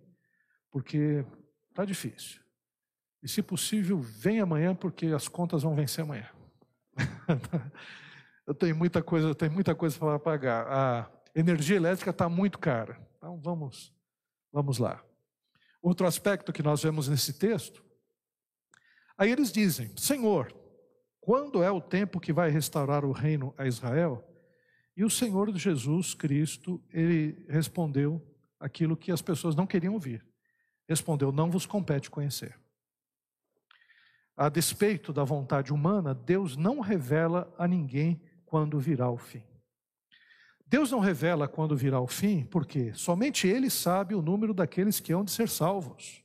porque 0.69 1.25
está 1.71 1.83
difícil. 1.85 2.39
E 3.23 3.27
se 3.27 3.41
possível, 3.41 3.99
vem 3.99 4.39
amanhã, 4.39 4.75
porque 4.75 5.07
as 5.07 5.27
contas 5.27 5.63
vão 5.63 5.75
vencer 5.75 6.03
amanhã. 6.03 6.29
eu 8.45 8.53
tenho 8.53 8.75
muita 8.75 9.01
coisa, 9.01 9.27
eu 9.27 9.35
tenho 9.35 9.51
muita 9.51 9.75
coisa 9.75 9.97
para 9.97 10.19
pagar. 10.19 10.67
A 10.67 11.11
energia 11.35 11.77
elétrica 11.77 12.11
está 12.11 12.27
muito 12.27 12.59
cara. 12.59 12.99
Então 13.17 13.39
vamos, 13.39 13.93
vamos 14.51 14.77
lá. 14.77 15.03
Outro 15.81 16.07
aspecto 16.07 16.51
que 16.51 16.63
nós 16.63 16.83
vemos 16.83 17.07
nesse 17.07 17.33
texto, 17.33 17.83
aí 19.17 19.31
eles 19.31 19.51
dizem: 19.51 19.95
Senhor, 19.95 20.55
quando 21.19 21.61
é 21.63 21.71
o 21.71 21.81
tempo 21.81 22.19
que 22.19 22.33
vai 22.33 22.49
restaurar 22.49 23.05
o 23.05 23.11
reino 23.11 23.53
a 23.57 23.67
Israel? 23.67 24.27
E 24.97 25.05
o 25.05 25.09
Senhor 25.09 25.55
Jesus 25.55 26.13
Cristo, 26.13 26.83
ele 26.91 27.45
respondeu 27.47 28.21
aquilo 28.59 28.97
que 28.97 29.11
as 29.11 29.21
pessoas 29.21 29.55
não 29.55 29.65
queriam 29.65 29.93
ouvir. 29.93 30.25
Respondeu: 30.87 31.31
Não 31.31 31.49
vos 31.49 31.65
compete 31.65 32.09
conhecer. 32.09 32.59
A 34.35 34.49
despeito 34.49 35.13
da 35.13 35.23
vontade 35.23 35.71
humana, 35.73 36.13
Deus 36.13 36.55
não 36.57 36.79
revela 36.79 37.53
a 37.57 37.67
ninguém 37.67 38.21
quando 38.45 38.79
virá 38.79 39.09
o 39.09 39.17
fim. 39.17 39.43
Deus 40.65 40.89
não 40.89 40.99
revela 40.99 41.47
quando 41.47 41.75
virá 41.75 41.99
o 41.99 42.07
fim, 42.07 42.45
porque 42.45 42.93
somente 42.93 43.45
Ele 43.47 43.69
sabe 43.69 44.15
o 44.15 44.21
número 44.21 44.53
daqueles 44.53 44.99
que 44.99 45.13
hão 45.13 45.23
de 45.23 45.31
ser 45.31 45.49
salvos. 45.49 46.23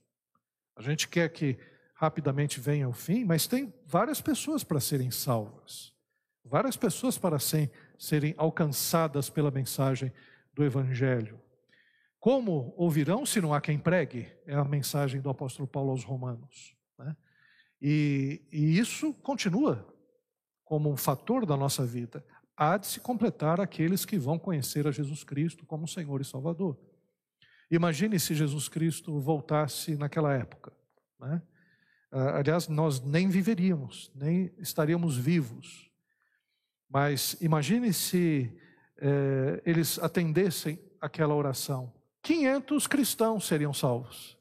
A 0.76 0.82
gente 0.82 1.08
quer 1.08 1.28
que 1.30 1.58
rapidamente 1.94 2.60
venha 2.60 2.88
o 2.88 2.92
fim, 2.92 3.24
mas 3.24 3.46
tem 3.46 3.74
várias 3.84 4.20
pessoas 4.20 4.62
para 4.62 4.78
serem 4.78 5.10
salvas, 5.10 5.92
várias 6.44 6.76
pessoas 6.76 7.18
para 7.18 7.38
serem 7.98 8.34
alcançadas 8.36 9.28
pela 9.28 9.50
mensagem 9.50 10.12
do 10.54 10.64
Evangelho. 10.64 11.40
Como 12.26 12.74
ouvirão 12.76 13.24
se 13.24 13.40
não 13.40 13.54
há 13.54 13.60
quem 13.60 13.78
pregue? 13.78 14.26
É 14.44 14.54
a 14.56 14.64
mensagem 14.64 15.20
do 15.20 15.30
apóstolo 15.30 15.68
Paulo 15.68 15.92
aos 15.92 16.02
Romanos. 16.02 16.74
Né? 16.98 17.16
E, 17.80 18.42
e 18.50 18.76
isso 18.80 19.14
continua 19.14 19.86
como 20.64 20.90
um 20.90 20.96
fator 20.96 21.46
da 21.46 21.56
nossa 21.56 21.86
vida 21.86 22.26
há 22.56 22.78
de 22.78 22.88
se 22.88 22.98
completar 22.98 23.60
aqueles 23.60 24.04
que 24.04 24.18
vão 24.18 24.40
conhecer 24.40 24.88
a 24.88 24.90
Jesus 24.90 25.22
Cristo 25.22 25.64
como 25.64 25.86
Senhor 25.86 26.20
e 26.20 26.24
Salvador. 26.24 26.76
Imagine 27.70 28.18
se 28.18 28.34
Jesus 28.34 28.68
Cristo 28.68 29.20
voltasse 29.20 29.94
naquela 29.94 30.34
época. 30.34 30.72
Né? 31.20 31.40
Ah, 32.10 32.38
aliás, 32.38 32.66
nós 32.66 33.00
nem 33.00 33.28
viveríamos, 33.28 34.10
nem 34.16 34.52
estaríamos 34.58 35.16
vivos. 35.16 35.88
Mas 36.90 37.36
imagine 37.40 37.92
se 37.92 38.52
é, 38.96 39.62
eles 39.64 39.96
atendessem 40.00 40.76
aquela 41.00 41.32
oração, 41.36 41.94
500 42.26 42.88
cristãos 42.88 43.46
seriam 43.46 43.72
salvos. 43.72 44.36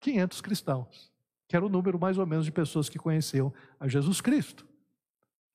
500 0.00 0.40
cristãos, 0.40 1.12
que 1.46 1.54
era 1.54 1.64
o 1.64 1.68
número 1.68 1.96
mais 1.96 2.18
ou 2.18 2.26
menos 2.26 2.44
de 2.44 2.50
pessoas 2.50 2.88
que 2.88 2.98
conheciam 2.98 3.54
a 3.78 3.86
Jesus 3.86 4.20
Cristo. 4.20 4.66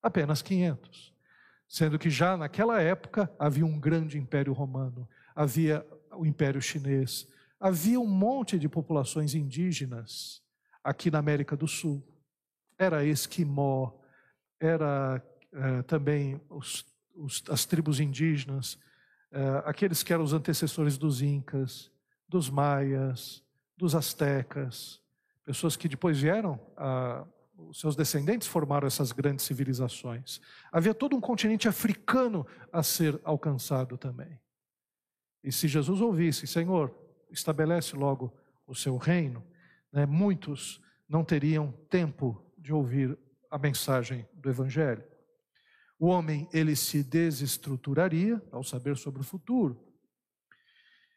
Apenas 0.01 0.41
500. 0.41 1.13
Sendo 1.67 1.99
que 1.99 2.09
já 2.09 2.37
naquela 2.37 2.81
época 2.81 3.29
havia 3.37 3.65
um 3.65 3.77
grande 3.77 4.17
império 4.17 4.53
romano, 4.53 5.05
havia 5.35 5.85
o 6.13 6.25
império 6.25 6.61
chinês, 6.61 7.27
havia 7.59 7.99
um 7.99 8.07
monte 8.07 8.57
de 8.57 8.69
populações 8.69 9.35
indígenas 9.35 10.41
aqui 10.81 11.11
na 11.11 11.19
América 11.19 11.57
do 11.57 11.67
Sul. 11.67 12.01
Era 12.77 13.03
esquimó, 13.03 13.91
era 14.61 15.21
eh, 15.51 15.81
também 15.81 16.39
os, 16.49 16.85
os, 17.13 17.43
as 17.49 17.65
tribos 17.65 17.99
indígenas, 17.99 18.79
aqueles 19.65 20.03
que 20.03 20.13
eram 20.13 20.23
os 20.23 20.33
antecessores 20.33 20.97
dos 20.97 21.21
incas, 21.21 21.91
dos 22.27 22.49
maias, 22.49 23.43
dos 23.77 23.95
astecas, 23.95 25.01
pessoas 25.43 25.75
que 25.75 25.87
depois 25.87 26.19
vieram, 26.19 26.59
a, 26.77 27.25
os 27.57 27.79
seus 27.79 27.95
descendentes 27.95 28.47
formaram 28.47 28.87
essas 28.87 29.11
grandes 29.11 29.45
civilizações. 29.45 30.41
Havia 30.71 30.93
todo 30.93 31.15
um 31.15 31.21
continente 31.21 31.67
africano 31.67 32.45
a 32.71 32.83
ser 32.83 33.19
alcançado 33.23 33.97
também. 33.97 34.39
E 35.43 35.51
se 35.51 35.67
Jesus 35.67 36.01
ouvisse, 36.01 36.47
Senhor, 36.47 36.93
estabelece 37.29 37.95
logo 37.95 38.33
o 38.65 38.73
seu 38.73 38.97
reino, 38.97 39.43
né, 39.91 40.05
muitos 40.05 40.81
não 41.07 41.23
teriam 41.23 41.71
tempo 41.89 42.43
de 42.57 42.73
ouvir 42.73 43.17
a 43.49 43.57
mensagem 43.57 44.27
do 44.33 44.49
Evangelho. 44.49 45.03
O 45.97 46.07
homem, 46.07 46.47
ele 46.51 46.75
se 46.75 47.03
desestruturaria 47.03 48.41
ao 48.51 48.63
saber 48.63 48.97
sobre 48.97 49.21
o 49.21 49.25
futuro. 49.25 49.81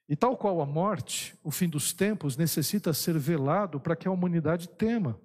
E 0.08 0.16
tal 0.16 0.37
qual 0.37 0.61
a 0.61 0.66
morte, 0.66 1.38
o 1.44 1.50
fim 1.50 1.68
dos 1.68 1.92
tempos 1.92 2.37
necessita 2.37 2.94
ser 2.94 3.18
velado 3.18 3.78
para 3.78 3.94
que 3.94 4.08
a 4.08 4.11
humanidade 4.11 4.68
tema. 4.68 5.20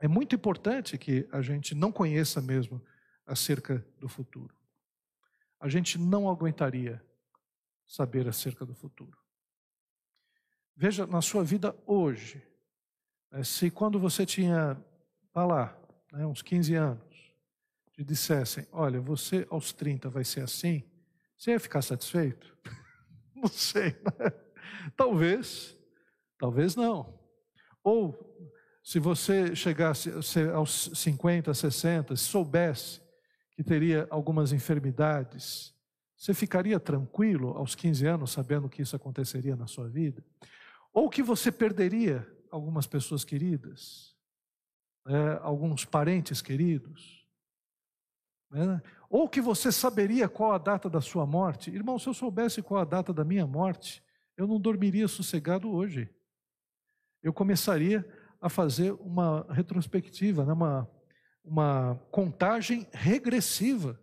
É 0.00 0.08
muito 0.08 0.34
importante 0.34 0.96
que 0.96 1.28
a 1.32 1.42
gente 1.42 1.74
não 1.74 1.90
conheça 1.90 2.40
mesmo 2.40 2.80
acerca 3.26 3.84
do 3.98 4.08
futuro. 4.08 4.54
A 5.60 5.68
gente 5.68 5.98
não 5.98 6.30
aguentaria 6.30 7.02
saber 7.86 8.28
acerca 8.28 8.64
do 8.64 8.74
futuro. 8.74 9.18
Veja 10.76 11.06
na 11.06 11.20
sua 11.20 11.42
vida 11.42 11.76
hoje, 11.84 12.40
né, 13.30 13.42
se 13.42 13.70
quando 13.70 13.98
você 13.98 14.24
tinha, 14.24 14.80
tá 15.32 15.44
lá, 15.44 15.76
né, 16.12 16.24
uns 16.24 16.40
15 16.40 16.74
anos, 16.74 17.07
te 17.98 18.04
dissessem: 18.04 18.64
olha, 18.70 19.00
você 19.00 19.44
aos 19.50 19.72
30 19.72 20.08
vai 20.08 20.24
ser 20.24 20.42
assim, 20.42 20.84
você 21.36 21.50
ia 21.50 21.60
ficar 21.60 21.82
satisfeito? 21.82 22.56
Não 23.34 23.48
sei, 23.48 23.90
né? 23.90 24.32
talvez, 24.96 25.76
talvez 26.38 26.74
não. 26.74 27.16
Ou 27.84 28.36
se 28.82 28.98
você 28.98 29.54
chegasse 29.54 30.10
aos 30.52 30.90
50, 30.94 31.54
60, 31.54 32.16
se 32.16 32.24
soubesse 32.24 33.00
que 33.52 33.62
teria 33.62 34.08
algumas 34.10 34.52
enfermidades, 34.52 35.72
você 36.16 36.34
ficaria 36.34 36.80
tranquilo 36.80 37.50
aos 37.56 37.76
15 37.76 38.06
anos 38.06 38.32
sabendo 38.32 38.68
que 38.68 38.82
isso 38.82 38.96
aconteceria 38.96 39.54
na 39.54 39.68
sua 39.68 39.88
vida? 39.88 40.24
Ou 40.92 41.08
que 41.08 41.22
você 41.22 41.52
perderia 41.52 42.26
algumas 42.50 42.88
pessoas 42.88 43.24
queridas, 43.24 44.16
é, 45.06 45.38
alguns 45.42 45.84
parentes 45.84 46.42
queridos? 46.42 47.17
Né? 48.50 48.82
Ou 49.08 49.28
que 49.28 49.40
você 49.40 49.70
saberia 49.70 50.28
qual 50.28 50.52
a 50.52 50.58
data 50.58 50.88
da 50.88 51.00
sua 51.00 51.26
morte? 51.26 51.70
Irmão, 51.70 51.98
se 51.98 52.08
eu 52.08 52.14
soubesse 52.14 52.62
qual 52.62 52.80
a 52.80 52.84
data 52.84 53.12
da 53.12 53.24
minha 53.24 53.46
morte, 53.46 54.02
eu 54.36 54.46
não 54.46 54.60
dormiria 54.60 55.08
sossegado 55.08 55.70
hoje. 55.70 56.08
Eu 57.22 57.32
começaria 57.32 58.06
a 58.40 58.48
fazer 58.48 58.92
uma 59.00 59.46
retrospectiva, 59.50 60.44
né? 60.44 60.52
uma, 60.52 60.88
uma 61.44 61.96
contagem 62.10 62.86
regressiva 62.92 63.98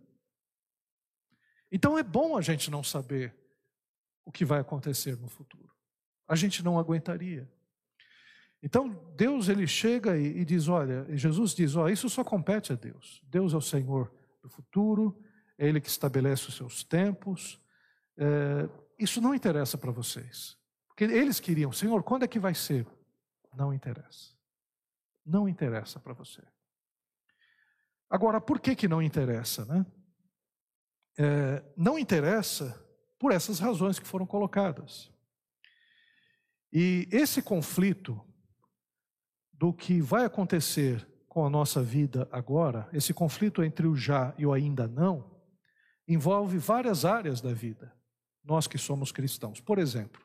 então 1.70 1.98
é 1.98 2.02
bom 2.02 2.36
a 2.36 2.40
gente 2.40 2.70
não 2.70 2.82
saber 2.82 3.34
o 4.24 4.32
que 4.32 4.44
vai 4.44 4.60
acontecer 4.60 5.16
no 5.18 5.28
futuro. 5.28 5.70
A 6.28 6.34
gente 6.34 6.64
não 6.64 6.78
aguentaria. 6.78 7.50
Então 8.62 8.88
Deus 9.16 9.48
ele 9.48 9.66
chega 9.66 10.16
e, 10.16 10.38
e 10.38 10.44
diz, 10.44 10.68
olha, 10.68 11.06
Jesus 11.16 11.54
diz, 11.54 11.76
olha, 11.76 11.92
isso 11.92 12.08
só 12.08 12.24
compete 12.24 12.72
a 12.72 12.76
Deus. 12.76 13.22
Deus 13.28 13.52
é 13.52 13.56
o 13.56 13.60
Senhor 13.60 14.12
futuro, 14.50 15.20
é 15.58 15.68
Ele 15.68 15.80
que 15.80 15.88
estabelece 15.88 16.48
os 16.48 16.56
seus 16.56 16.84
tempos. 16.84 17.60
É, 18.16 18.68
isso 18.98 19.20
não 19.20 19.34
interessa 19.34 19.76
para 19.76 19.92
vocês, 19.92 20.56
porque 20.88 21.04
eles 21.04 21.40
queriam, 21.40 21.72
Senhor, 21.72 22.02
quando 22.02 22.24
é 22.24 22.28
que 22.28 22.38
vai 22.38 22.54
ser? 22.54 22.86
Não 23.54 23.72
interessa. 23.72 24.34
Não 25.24 25.48
interessa 25.48 25.98
para 25.98 26.12
você. 26.12 26.42
Agora, 28.08 28.40
por 28.40 28.60
que 28.60 28.76
que 28.76 28.86
não 28.86 29.02
interessa, 29.02 29.64
né? 29.64 29.84
é, 31.18 31.64
não 31.76 31.98
interessa 31.98 32.84
por 33.18 33.32
essas 33.32 33.58
razões 33.58 33.98
que 33.98 34.06
foram 34.06 34.26
colocadas. 34.26 35.10
E 36.72 37.08
esse 37.10 37.40
conflito 37.40 38.20
do 39.52 39.72
que 39.72 40.00
vai 40.00 40.26
acontecer 40.26 41.06
com 41.36 41.44
a 41.44 41.50
nossa 41.50 41.82
vida 41.82 42.26
agora, 42.32 42.88
esse 42.94 43.12
conflito 43.12 43.62
entre 43.62 43.86
o 43.86 43.94
já 43.94 44.34
e 44.38 44.46
o 44.46 44.54
ainda 44.54 44.88
não, 44.88 45.38
envolve 46.08 46.56
várias 46.56 47.04
áreas 47.04 47.42
da 47.42 47.52
vida, 47.52 47.94
nós 48.42 48.66
que 48.66 48.78
somos 48.78 49.12
cristãos. 49.12 49.60
Por 49.60 49.78
exemplo, 49.78 50.22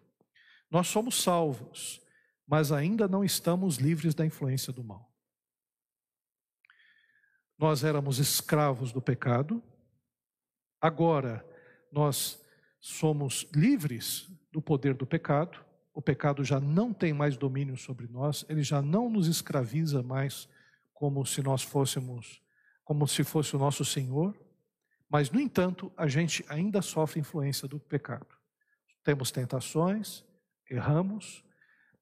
nós 0.71 0.87
somos 0.87 1.21
salvos, 1.21 2.01
mas 2.47 2.71
ainda 2.71 3.09
não 3.09 3.25
estamos 3.25 3.75
livres 3.75 4.15
da 4.15 4.25
influência 4.25 4.71
do 4.71 4.85
mal. 4.85 5.13
Nós 7.59 7.83
éramos 7.83 8.17
escravos 8.17 8.93
do 8.93 9.01
pecado, 9.01 9.61
Agora, 10.79 11.45
nós 11.91 12.41
somos 12.79 13.45
livres 13.53 14.31
do 14.49 14.61
poder 14.61 14.93
do 14.93 15.05
pecado, 15.05 15.59
o 15.93 16.01
pecado 16.01 16.41
já 16.41 16.57
não 16.57 16.93
tem 16.93 17.11
mais 17.11 17.35
domínio 17.35 17.75
sobre 17.75 18.07
nós, 18.07 18.45
ele 18.47 18.63
já 18.63 18.81
não 18.81 19.09
nos 19.09 19.27
escraviza 19.27 20.01
mais 20.01 20.47
como 21.01 21.25
se 21.25 21.41
nós 21.41 21.63
fôssemos, 21.63 22.43
como 22.83 23.07
se 23.07 23.23
fosse 23.23 23.55
o 23.55 23.59
nosso 23.59 23.83
Senhor, 23.83 24.39
mas, 25.09 25.31
no 25.31 25.39
entanto, 25.39 25.91
a 25.97 26.07
gente 26.07 26.45
ainda 26.47 26.79
sofre 26.79 27.19
influência 27.19 27.67
do 27.67 27.79
pecado. 27.79 28.27
Temos 29.03 29.31
tentações, 29.31 30.23
erramos, 30.69 31.43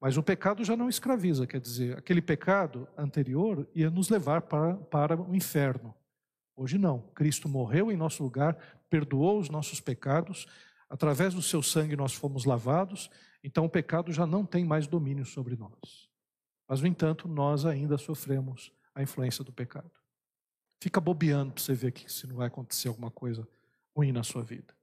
mas 0.01 0.17
o 0.17 0.21
pecado 0.21 0.65
já 0.65 0.75
não 0.75 0.89
escraviza, 0.89 1.47
quer 1.47 1.61
dizer, 1.61 1.97
aquele 1.97 2.21
pecado 2.21 2.89
anterior 2.97 3.65
ia 3.73 3.89
nos 3.89 4.09
levar 4.09 4.41
para, 4.41 4.75
para 4.75 5.15
o 5.15 5.33
inferno. 5.33 5.95
Hoje 6.53 6.77
não. 6.77 6.99
Cristo 7.15 7.47
morreu 7.47 7.89
em 7.89 7.95
nosso 7.95 8.21
lugar, 8.21 8.57
perdoou 8.89 9.39
os 9.39 9.49
nossos 9.49 9.79
pecados, 9.79 10.45
através 10.89 11.33
do 11.33 11.41
seu 11.41 11.63
sangue 11.63 11.95
nós 11.95 12.13
fomos 12.13 12.43
lavados, 12.43 13.09
então 13.41 13.63
o 13.63 13.69
pecado 13.69 14.11
já 14.11 14.27
não 14.27 14.45
tem 14.45 14.65
mais 14.65 14.87
domínio 14.87 15.23
sobre 15.23 15.55
nós. 15.55 16.09
Mas, 16.67 16.81
no 16.81 16.87
entanto, 16.87 17.29
nós 17.29 17.65
ainda 17.65 17.97
sofremos 17.97 18.77
a 18.99 19.03
influência 19.03 19.43
do 19.43 19.51
pecado. 19.51 19.89
Fica 20.81 20.99
bobeando 20.99 21.53
para 21.53 21.63
você 21.63 21.73
ver 21.73 21.91
que 21.91 22.11
se 22.11 22.27
não 22.27 22.35
vai 22.35 22.47
acontecer 22.47 22.89
alguma 22.89 23.09
coisa 23.09 23.47
ruim 23.95 24.11
na 24.11 24.23
sua 24.23 24.43
vida. 24.43 24.75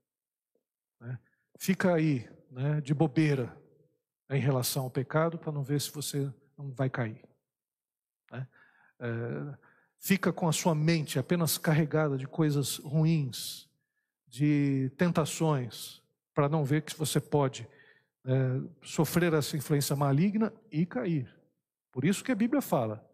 Né? 0.99 1.19
Fica 1.59 1.93
aí, 1.93 2.27
né, 2.51 2.81
de 2.81 2.93
bobeira 2.93 3.55
em 4.29 4.39
relação 4.39 4.83
ao 4.83 4.91
pecado, 4.91 5.37
para 5.37 5.51
não 5.51 5.63
ver 5.63 5.79
se 5.79 5.91
você 5.91 6.31
não 6.57 6.71
vai 6.71 6.89
cair. 6.89 7.23
Né? 8.31 8.47
É, 8.99 9.57
fica 9.99 10.33
com 10.33 10.47
a 10.47 10.53
sua 10.53 10.73
mente 10.73 11.19
apenas 11.19 11.57
carregada 11.57 12.17
de 12.17 12.27
coisas 12.27 12.77
ruins, 12.77 13.69
de 14.27 14.91
tentações, 14.97 16.01
para 16.33 16.49
não 16.49 16.65
ver 16.65 16.81
que 16.81 16.97
você 16.97 17.19
pode 17.19 17.67
é, 18.25 18.61
sofrer 18.81 19.33
essa 19.33 19.55
influência 19.55 19.95
maligna 19.95 20.51
e 20.71 20.85
cair. 20.85 21.33
Por 21.91 22.03
isso 22.03 22.23
que 22.23 22.31
a 22.31 22.35
Bíblia 22.35 22.61
fala: 22.61 23.06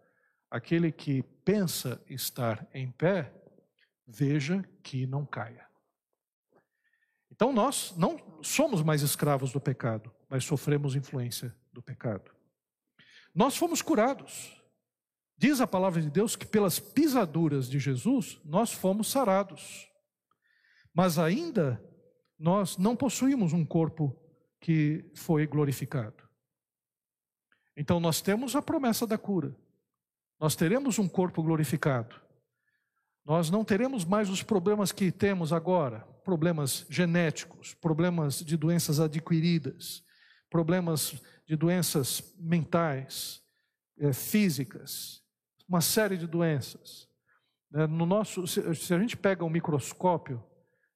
aquele 0.54 0.92
que 0.92 1.24
pensa 1.44 2.00
estar 2.08 2.70
em 2.76 2.92
pé, 2.92 3.34
veja 4.06 4.64
que 4.84 5.08
não 5.08 5.26
caia. 5.26 5.68
Então 7.32 7.52
nós 7.52 7.92
não 7.98 8.40
somos 8.44 8.84
mais 8.84 9.02
escravos 9.02 9.52
do 9.52 9.60
pecado, 9.60 10.14
mas 10.30 10.46
sofremos 10.46 10.96
influência 10.96 11.58
do 11.72 11.82
pecado. 11.82 12.30
Nós 13.34 13.58
fomos 13.58 13.82
curados. 13.82 14.62
Diz 15.36 15.60
a 15.60 15.66
palavra 15.66 16.00
de 16.00 16.12
Deus 16.12 16.36
que 16.36 16.46
pelas 16.46 16.80
pisaduras 16.80 17.68
de 17.68 17.80
Jesus 17.80 18.40
nós 18.46 18.72
fomos 18.72 19.10
sarados. 19.10 19.90
Mas 20.94 21.18
ainda 21.18 21.84
nós 22.38 22.78
não 22.78 22.96
possuímos 22.96 23.54
um 23.54 23.66
corpo 23.66 24.16
que 24.62 25.04
foi 25.16 25.48
glorificado. 25.48 26.24
Então 27.76 28.00
nós 28.00 28.22
temos 28.22 28.56
a 28.56 28.62
promessa 28.62 29.08
da 29.08 29.18
cura. 29.18 29.63
Nós 30.40 30.56
teremos 30.56 31.00
um 31.00 31.08
corpo 31.08 31.42
glorificado. 31.42 32.16
Nós 33.26 33.50
não 33.50 33.64
teremos 33.64 34.04
mais 34.04 34.30
os 34.30 34.44
problemas 34.44 34.92
que 34.92 35.12
temos 35.12 35.54
agora, 35.54 36.02
problemas 36.24 36.86
genéticos, 36.90 37.74
problemas 37.74 38.40
de 38.40 38.58
doenças 38.58 39.00
adquiridas, 39.00 40.04
problemas 40.50 41.22
de 41.48 41.56
doenças 41.56 42.36
mentais, 42.38 43.42
é, 43.98 44.12
físicas, 44.12 45.22
uma 45.68 45.82
série 45.82 46.18
de 46.18 46.28
doenças. 46.28 47.08
É, 47.74 47.88
no 47.88 48.06
nosso, 48.06 48.46
se, 48.46 48.76
se 48.76 48.94
a 48.94 49.00
gente 49.00 49.16
pega 49.16 49.46
um 49.46 49.50
microscópio 49.50 50.44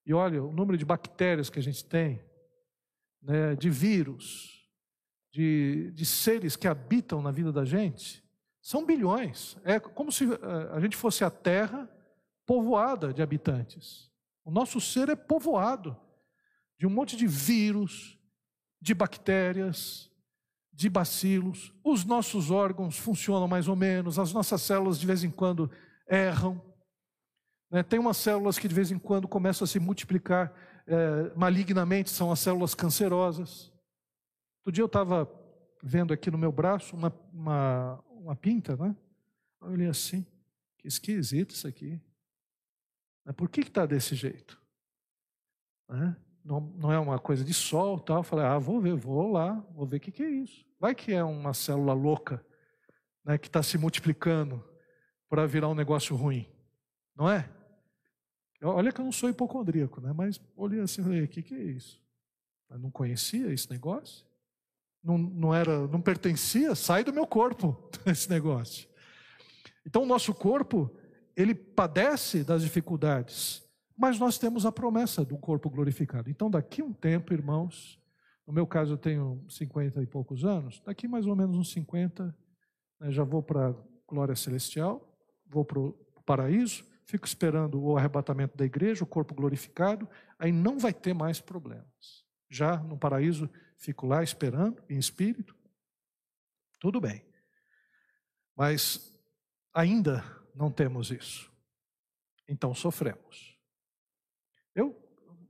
e 0.05 0.13
olha 0.13 0.43
o 0.43 0.51
número 0.51 0.77
de 0.77 0.85
bactérias 0.85 1.49
que 1.49 1.59
a 1.59 1.63
gente 1.63 1.83
tem, 1.85 2.21
né, 3.21 3.55
de 3.55 3.69
vírus, 3.69 4.69
de, 5.31 5.91
de 5.91 6.05
seres 6.05 6.55
que 6.55 6.67
habitam 6.67 7.21
na 7.21 7.31
vida 7.31 7.51
da 7.51 7.65
gente, 7.65 8.23
são 8.67 8.85
bilhões. 8.85 9.55
É 9.63 9.79
como 9.79 10.11
se 10.11 10.25
eh, 10.25 10.37
a 10.73 10.79
gente 10.81 10.97
fosse 10.97 11.23
a 11.23 11.29
Terra 11.29 11.89
povoada 12.45 13.13
de 13.13 13.21
habitantes. 13.21 14.11
O 14.43 14.51
nosso 14.51 14.81
ser 14.81 15.07
é 15.07 15.15
povoado 15.15 15.95
de 16.77 16.85
um 16.85 16.89
monte 16.89 17.15
de 17.15 17.25
vírus, 17.25 18.19
de 18.81 18.93
bactérias, 18.93 20.11
de 20.73 20.89
bacilos. 20.89 21.73
Os 21.81 22.03
nossos 22.03 22.51
órgãos 22.51 22.97
funcionam 22.97 23.47
mais 23.47 23.69
ou 23.69 23.75
menos, 23.77 24.19
as 24.19 24.33
nossas 24.33 24.61
células 24.61 24.99
de 24.99 25.07
vez 25.07 25.23
em 25.23 25.31
quando 25.31 25.71
erram. 26.05 26.61
Né? 27.71 27.83
Tem 27.83 27.99
umas 27.99 28.17
células 28.17 28.59
que 28.59 28.67
de 28.67 28.75
vez 28.75 28.91
em 28.91 28.99
quando 28.99 29.29
começam 29.29 29.63
a 29.63 29.67
se 29.67 29.79
multiplicar 29.79 30.53
é, 30.85 31.31
malignamente, 31.37 32.09
são 32.09 32.33
as 32.33 32.39
células 32.39 32.75
cancerosas. 32.75 33.71
Outro 34.65 34.73
dia 34.73 34.81
eu 34.81 34.87
estava 34.87 35.25
vendo 35.81 36.13
aqui 36.13 36.29
no 36.29 36.37
meu 36.37 36.51
braço 36.51 36.97
uma, 36.97 37.17
uma, 37.31 38.03
uma 38.27 38.35
pinta, 38.35 38.75
né? 38.75 38.95
Eu 39.61 39.69
olhei 39.69 39.87
assim, 39.87 40.25
que 40.77 40.87
esquisito 40.87 41.51
isso 41.51 41.67
aqui. 41.67 41.99
Por 43.35 43.49
que 43.49 43.61
está 43.61 43.85
desse 43.85 44.15
jeito? 44.15 44.61
Não, 46.43 46.61
não, 46.77 46.91
é 46.91 46.99
uma 46.99 47.19
coisa 47.19 47.43
de 47.43 47.53
sol 47.53 47.99
tal. 47.99 48.17
Eu 48.17 48.23
falei, 48.23 48.45
ah, 48.45 48.57
vou 48.57 48.79
ver, 48.81 48.95
vou 48.95 49.31
lá, 49.31 49.53
vou 49.71 49.85
ver 49.85 49.97
o 49.97 49.99
que, 49.99 50.11
que 50.11 50.23
é 50.23 50.29
isso. 50.29 50.65
Vai 50.79 50.93
que 50.93 51.13
é 51.13 51.23
uma 51.23 51.53
célula 51.53 51.93
louca 51.93 52.45
né, 53.23 53.37
que 53.37 53.47
está 53.47 53.63
se 53.63 53.77
multiplicando 53.77 54.63
para 55.29 55.45
virar 55.45 55.69
um 55.69 55.75
negócio 55.75 56.15
ruim. 56.15 56.47
Não 57.15 57.29
é? 57.29 57.49
Olha 58.61 58.91
que 58.91 58.99
eu 58.99 59.05
não 59.05 59.11
sou 59.11 59.29
hipocondríaco, 59.29 60.01
né? 60.01 60.11
mas 60.13 60.41
olhei 60.55 60.81
assim 60.81 61.03
falei, 61.03 61.23
o 61.23 61.27
que, 61.27 61.43
que 61.43 61.53
é 61.53 61.63
isso? 61.63 62.01
Eu 62.69 62.79
não 62.79 62.91
conhecia 62.91 63.51
esse 63.53 63.69
negócio? 63.69 64.25
Não, 65.03 65.17
não, 65.17 65.53
era, 65.53 65.87
não 65.87 66.01
pertencia? 66.01 66.75
Sai 66.75 67.03
do 67.03 67.13
meu 67.13 67.25
corpo 67.25 67.89
esse 68.05 68.29
negócio. 68.29 68.87
Então 69.85 70.03
o 70.03 70.05
nosso 70.05 70.33
corpo 70.33 70.91
ele 71.35 71.53
padece 71.53 72.43
das 72.43 72.63
dificuldades, 72.63 73.63
mas 73.95 74.19
nós 74.19 74.39
temos 74.39 74.65
a 74.65 74.71
promessa 74.71 75.23
do 75.23 75.37
corpo 75.37 75.69
glorificado. 75.69 76.29
Então, 76.29 76.49
daqui 76.49 76.81
um 76.81 76.91
tempo, 76.91 77.31
irmãos, 77.31 77.99
no 78.45 78.51
meu 78.53 78.65
caso 78.65 78.93
eu 78.93 78.97
tenho 78.97 79.45
50 79.47 80.01
e 80.01 80.07
poucos 80.07 80.43
anos, 80.43 80.81
daqui 80.85 81.07
mais 81.07 81.27
ou 81.27 81.35
menos 81.35 81.55
uns 81.55 81.71
50, 81.71 82.35
né, 82.99 83.11
já 83.11 83.23
vou 83.23 83.43
para 83.43 83.69
a 83.69 83.75
glória 84.07 84.35
celestial, 84.35 85.15
vou 85.45 85.63
para 85.63 85.79
o 85.79 85.93
paraíso, 86.25 86.83
fico 87.05 87.27
esperando 87.27 87.81
o 87.81 87.97
arrebatamento 87.97 88.57
da 88.57 88.65
igreja, 88.65 89.03
o 89.03 89.07
corpo 89.07 89.35
glorificado, 89.35 90.07
aí 90.39 90.51
não 90.51 90.79
vai 90.79 90.93
ter 90.93 91.13
mais 91.13 91.39
problemas. 91.39 92.25
Já 92.49 92.77
no 92.77 92.97
paraíso, 92.97 93.49
fico 93.77 94.05
lá 94.05 94.23
esperando, 94.23 94.83
em 94.89 94.97
espírito, 94.97 95.55
tudo 96.79 96.99
bem. 96.99 97.23
Mas 98.55 99.15
ainda 99.73 100.23
não 100.53 100.71
temos 100.71 101.11
isso. 101.11 101.51
Então 102.47 102.73
sofremos. 102.73 103.57
Eu, 104.73 104.95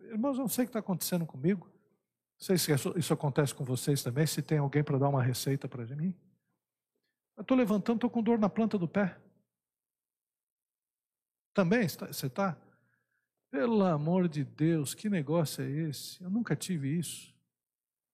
irmãos, 0.02 0.38
não 0.38 0.48
sei 0.48 0.64
o 0.64 0.68
que 0.68 0.70
está 0.70 0.80
acontecendo 0.80 1.26
comigo. 1.26 1.66
Não 1.68 2.46
sei 2.46 2.58
se 2.58 2.72
isso 2.96 3.14
acontece 3.14 3.54
com 3.54 3.64
vocês 3.64 4.04
também. 4.04 4.28
Se 4.28 4.42
tem 4.42 4.58
alguém 4.58 4.84
para 4.84 4.98
dar 4.98 5.10
uma 5.10 5.24
receita 5.24 5.68
para 5.68 5.86
mim. 5.96 6.14
Eu 7.36 7.42
estou 7.42 7.56
levantando, 7.56 7.98
estou 7.98 8.10
com 8.10 8.24
dor 8.24 8.40
na 8.40 8.50
planta 8.50 8.78
do 8.78 8.88
pé. 8.88 9.18
Também 11.54 11.88
você 11.88 12.28
está? 12.28 12.58
Pelo 13.50 13.84
amor 13.84 14.28
de 14.28 14.44
Deus, 14.44 14.94
que 14.94 15.10
negócio 15.10 15.64
é 15.64 15.70
esse? 15.70 16.22
Eu 16.22 16.30
nunca 16.30 16.56
tive 16.56 16.98
isso. 16.98 17.37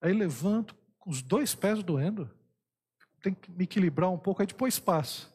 Aí 0.03 0.11
levanto 0.11 0.75
com 0.99 1.09
os 1.09 1.21
dois 1.21 1.55
pés 1.55 1.81
doendo. 1.81 2.29
Tem 3.21 3.33
que 3.33 3.49
me 3.49 3.63
equilibrar 3.63 4.11
um 4.11 4.17
pouco, 4.17 4.41
aí 4.41 4.47
depois 4.47 4.77
passa. 4.77 5.31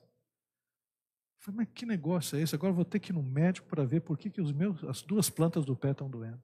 Falei, 1.38 1.60
mas 1.60 1.68
que 1.74 1.86
negócio 1.86 2.38
é 2.38 2.42
esse? 2.42 2.54
Agora 2.54 2.70
vou 2.70 2.84
ter 2.84 3.00
que 3.00 3.10
ir 3.10 3.14
no 3.14 3.22
médico 3.22 3.66
para 3.66 3.86
ver 3.86 4.00
por 4.00 4.18
que, 4.18 4.28
que 4.28 4.42
os 4.42 4.52
meus, 4.52 4.84
as 4.84 5.00
duas 5.00 5.30
plantas 5.30 5.64
do 5.64 5.74
pé 5.74 5.92
estão 5.92 6.10
doendo. 6.10 6.42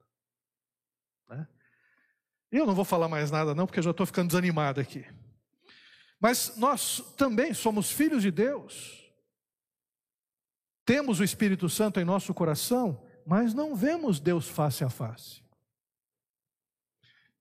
Né? 1.29 1.47
Eu 2.51 2.65
não 2.65 2.73
vou 2.73 2.83
falar 2.83 3.07
mais 3.07 3.29
nada, 3.29 3.53
não, 3.53 3.67
porque 3.67 3.77
eu 3.77 3.83
já 3.83 3.91
estou 3.91 4.07
ficando 4.07 4.29
desanimado 4.29 4.81
aqui. 4.81 5.05
Mas 6.19 6.57
nós 6.57 6.99
também 7.15 7.53
somos 7.53 7.91
filhos 7.91 8.23
de 8.23 8.31
Deus. 8.31 9.07
Temos 10.83 11.19
o 11.19 11.23
Espírito 11.23 11.69
Santo 11.69 11.99
em 11.99 12.05
nosso 12.05 12.33
coração, 12.33 13.05
mas 13.23 13.53
não 13.53 13.75
vemos 13.75 14.19
Deus 14.19 14.47
face 14.49 14.83
a 14.83 14.89
face. 14.89 15.44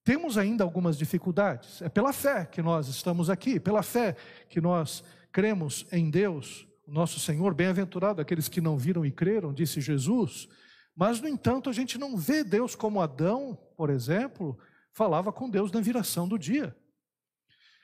Temos 0.04 0.36
ainda 0.36 0.62
algumas 0.62 0.98
dificuldades. 0.98 1.80
É 1.80 1.88
pela 1.88 2.12
fé 2.12 2.44
que 2.44 2.60
nós 2.60 2.88
estamos 2.88 3.30
aqui, 3.30 3.58
pela 3.58 3.82
fé 3.82 4.14
que 4.48 4.60
nós 4.60 5.02
cremos 5.32 5.86
em 5.90 6.10
Deus 6.10 6.68
nosso 6.86 7.18
Senhor, 7.18 7.54
bem-aventurado 7.54 8.20
aqueles 8.20 8.46
que 8.46 8.60
não 8.60 8.76
viram 8.76 9.06
e 9.06 9.10
creram, 9.10 9.54
disse 9.54 9.80
Jesus, 9.80 10.48
mas, 10.96 11.20
no 11.20 11.26
entanto, 11.26 11.68
a 11.68 11.72
gente 11.72 11.98
não 11.98 12.16
vê 12.16 12.44
Deus 12.44 12.76
como 12.76 13.00
Adão, 13.00 13.58
por 13.76 13.90
exemplo, 13.90 14.56
falava 14.92 15.32
com 15.32 15.50
Deus 15.50 15.72
na 15.72 15.80
viração 15.80 16.28
do 16.28 16.38
dia. 16.38 16.76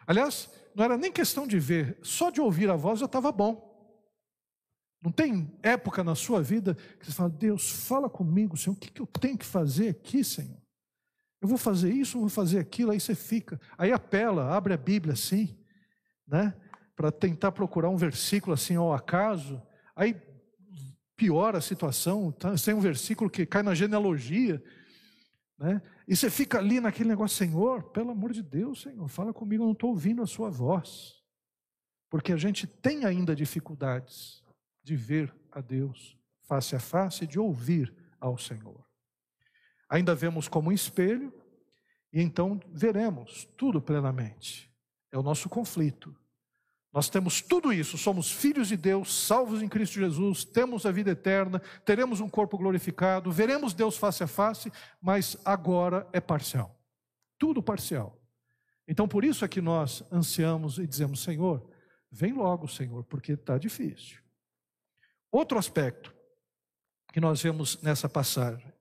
Aliás, 0.07 0.49
não 0.75 0.85
era 0.85 0.97
nem 0.97 1.11
questão 1.11 1.47
de 1.47 1.59
ver, 1.59 1.99
só 2.03 2.31
de 2.31 2.41
ouvir 2.41 2.71
a 2.71 2.77
voz 2.77 3.01
já 3.01 3.07
estava 3.07 3.33
bom. 3.33 3.69
Não 5.03 5.11
tem 5.11 5.51
época 5.63 6.05
na 6.05 6.15
sua 6.15 6.43
vida 6.43 6.75
que 6.75 7.07
você 7.07 7.13
fala, 7.13 7.31
Deus, 7.31 7.71
fala 7.71 8.09
comigo, 8.09 8.57
Senhor, 8.57 8.77
o 8.77 8.79
que, 8.79 8.91
que 8.91 9.01
eu 9.01 9.07
tenho 9.07 9.39
que 9.39 9.47
fazer 9.47 9.89
aqui, 9.89 10.23
Senhor? 10.23 10.60
Eu 11.41 11.49
vou 11.49 11.59
fazer 11.59 11.93
isso, 11.93 12.21
vou 12.21 12.29
fazer 12.29 12.59
aquilo, 12.59 12.91
aí 12.91 13.01
você 13.01 13.15
fica. 13.15 13.61
Aí 13.79 13.93
apela, 13.93 14.55
abre 14.55 14.75
a 14.75 14.77
Bíblia 14.77 15.15
assim, 15.15 15.57
né? 16.27 16.55
para 16.95 17.11
tentar 17.11 17.51
procurar 17.53 17.89
um 17.89 17.97
versículo 17.97 18.53
assim 18.53 18.77
ao 18.77 18.93
acaso, 18.93 19.63
aí 19.97 20.15
piora 21.17 21.57
a 21.57 21.63
situação, 21.63 22.31
tá? 22.31 22.55
tem 22.63 22.75
um 22.75 22.81
versículo 22.81 23.31
que 23.31 23.47
cai 23.47 23.63
na 23.63 23.75
genealogia, 23.75 24.63
né? 25.59 25.81
E 26.07 26.15
você 26.15 26.29
fica 26.29 26.59
ali 26.59 26.79
naquele 26.79 27.09
negócio, 27.09 27.39
Senhor, 27.39 27.85
pelo 27.85 28.11
amor 28.11 28.33
de 28.33 28.43
Deus, 28.43 28.83
Senhor, 28.83 29.09
fala 29.09 29.33
comigo, 29.33 29.63
eu 29.63 29.67
não 29.67 29.73
estou 29.73 29.91
ouvindo 29.91 30.23
a 30.23 30.27
sua 30.27 30.51
voz. 30.51 31.23
Porque 32.11 32.33
a 32.33 32.37
gente 32.37 32.67
tem 32.67 33.05
ainda 33.05 33.35
dificuldades 33.35 34.43
de 34.83 34.97
ver 34.97 35.35
a 35.53 35.61
Deus 35.61 36.19
face 36.43 36.75
a 36.75 36.81
face, 36.81 37.27
de 37.27 37.39
ouvir 37.39 37.95
ao 38.19 38.37
Senhor. 38.37 38.90
Ainda 39.91 40.15
vemos 40.15 40.47
como 40.47 40.71
um 40.71 40.73
espelho, 40.73 41.35
e 42.13 42.23
então 42.23 42.61
veremos 42.73 43.49
tudo 43.57 43.83
plenamente. 43.83 44.73
É 45.13 45.19
o 45.19 45.23
nosso 45.23 45.49
conflito. 45.49 46.17
Nós 46.93 47.09
temos 47.09 47.41
tudo 47.41 47.73
isso, 47.73 47.99
somos 47.99 48.33
filhos 48.33 48.69
de 48.69 48.77
Deus, 48.77 49.13
salvos 49.13 49.63
em 49.63 49.69
Cristo 49.69 49.95
Jesus, 49.95 50.45
temos 50.45 50.87
a 50.87 50.91
vida 50.91 51.11
eterna, 51.11 51.61
teremos 51.85 52.21
um 52.21 52.29
corpo 52.29 52.59
glorificado, 52.59 53.31
veremos 53.31 53.75
Deus 53.75 53.97
face 53.97 54.25
a 54.25 54.27
face, 54.27 54.73
mas 55.01 55.37
agora 55.45 56.09
é 56.13 56.21
parcial. 56.21 56.81
Tudo 57.39 57.63
parcial. 57.63 58.21
Então 58.89 59.07
por 59.07 59.25
isso 59.25 59.45
é 59.45 59.49
que 59.49 59.61
nós 59.61 60.03
ansiamos 60.11 60.79
e 60.79 60.87
dizemos: 60.87 61.23
Senhor, 61.23 61.69
vem 62.11 62.33
logo, 62.33 62.67
Senhor, 62.67 63.05
porque 63.05 63.33
está 63.33 63.57
difícil. 63.57 64.19
Outro 65.31 65.59
aspecto 65.59 66.13
que 67.13 67.21
nós 67.21 67.41
vemos 67.41 67.81
nessa 67.83 68.09
passagem: 68.09 68.73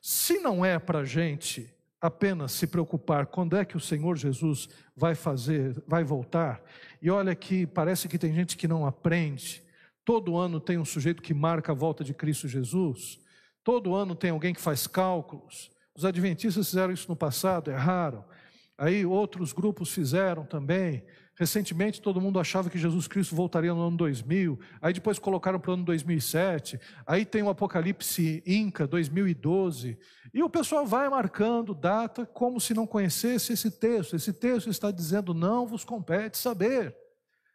se 0.00 0.38
não 0.38 0.64
é 0.64 0.78
para 0.78 1.00
a 1.00 1.04
gente 1.04 1.72
apenas 2.00 2.52
se 2.52 2.66
preocupar 2.66 3.26
quando 3.26 3.56
é 3.56 3.64
que 3.64 3.76
o 3.76 3.80
Senhor 3.80 4.16
Jesus 4.16 4.68
vai 4.96 5.14
fazer, 5.14 5.82
vai 5.86 6.02
voltar. 6.02 6.62
E 7.02 7.10
olha 7.10 7.34
que 7.34 7.66
parece 7.66 8.08
que 8.08 8.18
tem 8.18 8.34
gente 8.34 8.56
que 8.56 8.66
não 8.66 8.86
aprende. 8.86 9.62
Todo 10.04 10.38
ano 10.38 10.58
tem 10.58 10.78
um 10.78 10.84
sujeito 10.84 11.22
que 11.22 11.34
marca 11.34 11.72
a 11.72 11.74
volta 11.74 12.02
de 12.02 12.14
Cristo 12.14 12.48
Jesus. 12.48 13.20
Todo 13.62 13.94
ano 13.94 14.14
tem 14.14 14.30
alguém 14.30 14.54
que 14.54 14.60
faz 14.60 14.86
cálculos. 14.86 15.70
Os 15.94 16.04
adventistas 16.04 16.68
fizeram 16.68 16.92
isso 16.92 17.08
no 17.08 17.16
passado, 17.16 17.70
erraram. 17.70 18.24
Aí 18.78 19.04
outros 19.04 19.52
grupos 19.52 19.92
fizeram 19.92 20.46
também. 20.46 21.04
Recentemente 21.40 22.02
todo 22.02 22.20
mundo 22.20 22.38
achava 22.38 22.68
que 22.68 22.76
Jesus 22.76 23.08
Cristo 23.08 23.34
voltaria 23.34 23.72
no 23.72 23.80
ano 23.80 23.96
2000, 23.96 24.60
aí 24.78 24.92
depois 24.92 25.18
colocaram 25.18 25.58
para 25.58 25.70
o 25.70 25.72
ano 25.72 25.84
2007, 25.86 26.78
aí 27.06 27.24
tem 27.24 27.42
o 27.42 27.48
Apocalipse 27.48 28.42
Inca 28.44 28.86
2012, 28.86 29.98
e 30.34 30.42
o 30.42 30.50
pessoal 30.50 30.84
vai 30.84 31.08
marcando 31.08 31.72
data 31.72 32.26
como 32.26 32.60
se 32.60 32.74
não 32.74 32.86
conhecesse 32.86 33.54
esse 33.54 33.70
texto. 33.70 34.14
Esse 34.14 34.34
texto 34.34 34.68
está 34.68 34.90
dizendo: 34.90 35.32
não 35.32 35.66
vos 35.66 35.82
compete 35.82 36.36
saber. 36.36 36.94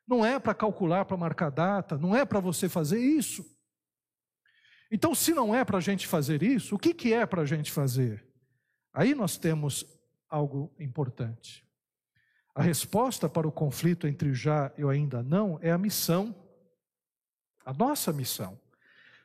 Não 0.07 0.25
é 0.25 0.39
para 0.39 0.55
calcular, 0.55 1.05
para 1.05 1.15
marcar 1.15 1.51
data, 1.51 1.95
não 1.95 2.15
é 2.15 2.25
para 2.25 2.39
você 2.39 2.67
fazer 2.67 2.99
isso. 2.99 3.45
Então, 4.91 5.13
se 5.13 5.31
não 5.31 5.53
é 5.53 5.63
para 5.63 5.77
a 5.77 5.81
gente 5.81 6.07
fazer 6.07 6.41
isso, 6.41 6.73
o 6.73 6.79
que, 6.79 6.91
que 6.91 7.13
é 7.13 7.23
para 7.23 7.43
a 7.43 7.45
gente 7.45 7.71
fazer? 7.71 8.27
Aí 8.91 9.13
nós 9.13 9.37
temos 9.37 9.85
algo 10.27 10.73
importante. 10.79 11.64
A 12.55 12.63
resposta 12.63 13.27
para 13.27 13.45
o 13.45 13.51
conflito 13.51 14.07
entre 14.07 14.33
já 14.33 14.71
e 14.77 14.83
ainda 14.83 15.21
não 15.21 15.59
é 15.61 15.71
a 15.71 15.77
missão, 15.77 16.33
a 17.65 17.73
nossa 17.73 18.13
missão. 18.13 18.57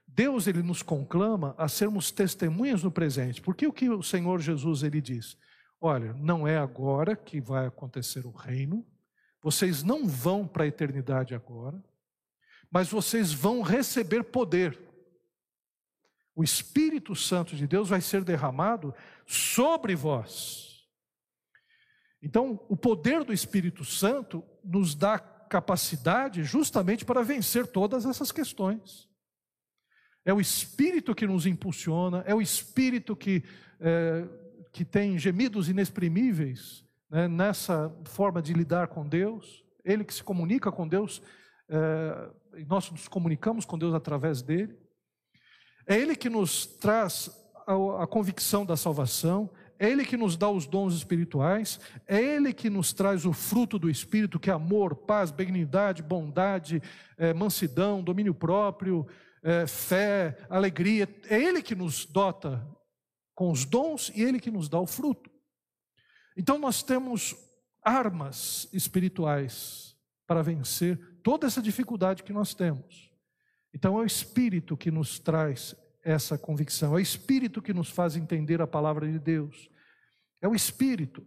Deus 0.05 0.49
ele 0.49 0.63
nos 0.63 0.83
conclama 0.83 1.55
a 1.57 1.69
sermos 1.69 2.11
testemunhas 2.11 2.83
no 2.83 2.91
presente. 2.91 3.41
Porque 3.41 3.67
o 3.67 3.73
que 3.73 3.89
o 3.89 4.03
Senhor 4.03 4.41
Jesus 4.41 4.83
ele 4.83 5.01
diz? 5.01 5.37
Olha, 5.81 6.13
não 6.15 6.47
é 6.47 6.59
agora 6.59 7.15
que 7.15 7.41
vai 7.41 7.67
acontecer 7.67 8.27
o 8.27 8.33
reino. 8.33 8.85
Vocês 9.41 9.85
não 9.85 10.09
vão 10.09 10.47
para 10.47 10.65
a 10.65 10.67
eternidade 10.67 11.35
agora, 11.35 11.83
mas 12.71 12.91
vocês 12.91 13.33
vão 13.33 13.63
receber 13.63 14.25
poder. 14.25 14.79
O 16.35 16.43
Espírito 16.43 17.15
Santo 17.15 17.55
de 17.55 17.67
Deus 17.67 17.89
vai 17.89 18.01
ser 18.01 18.25
derramado 18.25 18.95
sobre 19.27 19.95
vós. 19.95 20.70
Então, 22.23 22.61
o 22.69 22.77
poder 22.77 23.25
do 23.25 23.33
Espírito 23.33 23.85
Santo 23.85 24.45
nos 24.63 24.95
dá 24.95 25.19
capacidade 25.19 26.45
justamente 26.45 27.05
para 27.05 27.23
vencer 27.23 27.67
todas 27.67 28.05
essas 28.07 28.31
questões. 28.31 29.09
É 30.25 30.33
o 30.33 30.41
Espírito 30.41 31.15
que 31.15 31.27
nos 31.27 31.47
impulsiona, 31.47 32.23
é 32.27 32.35
o 32.35 32.43
Espírito 32.43 33.17
que, 33.17 33.43
é, 33.81 34.29
que 34.71 34.85
tem 34.85 35.19
gemidos 35.19 35.69
inexprimíveis 35.69 36.85
né, 37.11 37.27
nessa 37.27 37.91
forma 38.05 38.41
de 38.43 38.53
lidar 38.53 38.89
com 38.89 39.07
Deus, 39.07 39.65
Ele 39.85 40.05
que 40.05 40.15
se 40.15 40.23
comunica 40.23 40.71
com 40.71 40.87
Deus, 40.87 41.23
é, 41.69 42.31
nós 42.67 42.91
nos 42.91 43.09
comunicamos 43.09 43.65
com 43.65 43.79
Deus 43.79 43.95
através 43.95 44.43
dele. 44.43 44.79
É 45.87 45.97
Ele 45.97 46.15
que 46.15 46.29
nos 46.29 46.67
traz 46.67 47.31
a, 47.67 48.05
a 48.05 48.07
convicção 48.07 48.65
da 48.65 48.77
salvação, 48.77 49.51
é 49.81 49.89
Ele 49.89 50.05
que 50.05 50.15
nos 50.15 50.37
dá 50.37 50.51
os 50.51 50.67
dons 50.67 50.95
espirituais, 50.95 51.81
é 52.07 52.21
Ele 52.21 52.53
que 52.53 52.69
nos 52.69 52.93
traz 52.93 53.25
o 53.25 53.33
fruto 53.33 53.79
do 53.79 53.89
Espírito, 53.89 54.39
que 54.39 54.51
é 54.51 54.53
amor, 54.53 54.95
paz, 54.95 55.31
benignidade, 55.31 56.03
bondade, 56.03 56.83
é, 57.17 57.33
mansidão, 57.33 58.05
domínio 58.05 58.35
próprio, 58.35 59.07
é, 59.43 59.67
fé, 59.67 60.37
alegria. 60.51 61.09
É 61.31 61.43
Ele 61.43 61.63
que 61.63 61.75
nos 61.75 62.05
dota 62.05 62.63
com 63.35 63.51
os 63.51 63.65
dons 63.65 64.13
e 64.15 64.23
Ele 64.23 64.39
que 64.39 64.51
nos 64.51 64.69
dá 64.69 64.79
o 64.79 64.87
fruto. 64.87 65.31
Então 66.37 66.59
nós 66.59 66.83
temos 66.83 67.35
armas 67.83 68.69
espirituais 68.75 69.97
para 70.27 70.43
vencer 70.43 70.99
toda 71.23 71.47
essa 71.47 71.63
dificuldade 71.63 72.23
que 72.23 72.35
nós 72.35 72.53
temos. 72.53 73.11
Então 73.73 73.99
é 73.99 74.03
o 74.03 74.07
Espírito 74.07 74.77
que 74.77 74.91
nos 74.91 75.19
traz 75.19 75.75
essa 76.03 76.39
convicção, 76.39 76.93
é 76.93 76.97
o 76.97 77.01
Espírito 77.01 77.61
que 77.61 77.73
nos 77.73 77.91
faz 77.91 78.17
entender 78.17 78.61
a 78.61 78.67
palavra 78.67 79.11
de 79.11 79.19
Deus. 79.19 79.71
É 80.41 80.49
o 80.49 80.55
Espírito. 80.55 81.27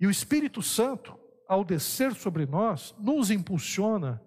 E 0.00 0.06
o 0.06 0.10
Espírito 0.10 0.60
Santo, 0.62 1.18
ao 1.48 1.64
descer 1.64 2.14
sobre 2.14 2.44
nós, 2.46 2.94
nos 2.98 3.30
impulsiona 3.30 4.20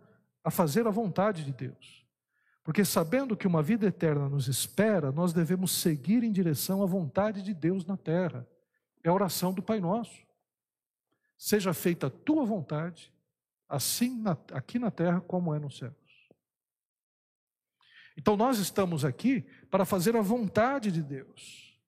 a 0.44 0.50
fazer 0.50 0.88
a 0.88 0.92
vontade 0.92 1.44
de 1.44 1.52
Deus. 1.52 2.06
Porque 2.64 2.86
sabendo 2.86 3.36
que 3.38 3.46
uma 3.46 3.62
vida 3.62 3.86
eterna 3.86 4.28
nos 4.30 4.48
espera, 4.48 5.12
nós 5.12 5.34
devemos 5.34 5.72
seguir 5.72 6.24
em 6.24 6.32
direção 6.32 6.82
à 6.82 6.86
vontade 6.86 7.42
de 7.42 7.54
Deus 7.54 7.86
na 7.86 7.98
terra. 7.98 8.48
É 9.04 9.10
a 9.10 9.14
oração 9.14 9.54
do 9.54 9.62
Pai 9.62 9.80
Nosso. 9.80 10.26
Seja 11.38 11.74
feita 11.74 12.08
a 12.08 12.10
tua 12.10 12.46
vontade, 12.46 13.14
assim 13.68 14.20
na, 14.22 14.32
aqui 14.54 14.80
na 14.80 14.90
terra 14.90 15.22
como 15.22 15.54
é 15.54 15.60
nos 15.60 15.78
céus. 15.78 16.05
Então 18.18 18.38
nós 18.38 18.60
estamos 18.60 19.04
aqui 19.04 19.46
para 19.70 19.86
fazer 19.86 20.16
a 20.16 20.22
vontade 20.22 20.92
de 20.92 21.04
Deus, 21.04 21.80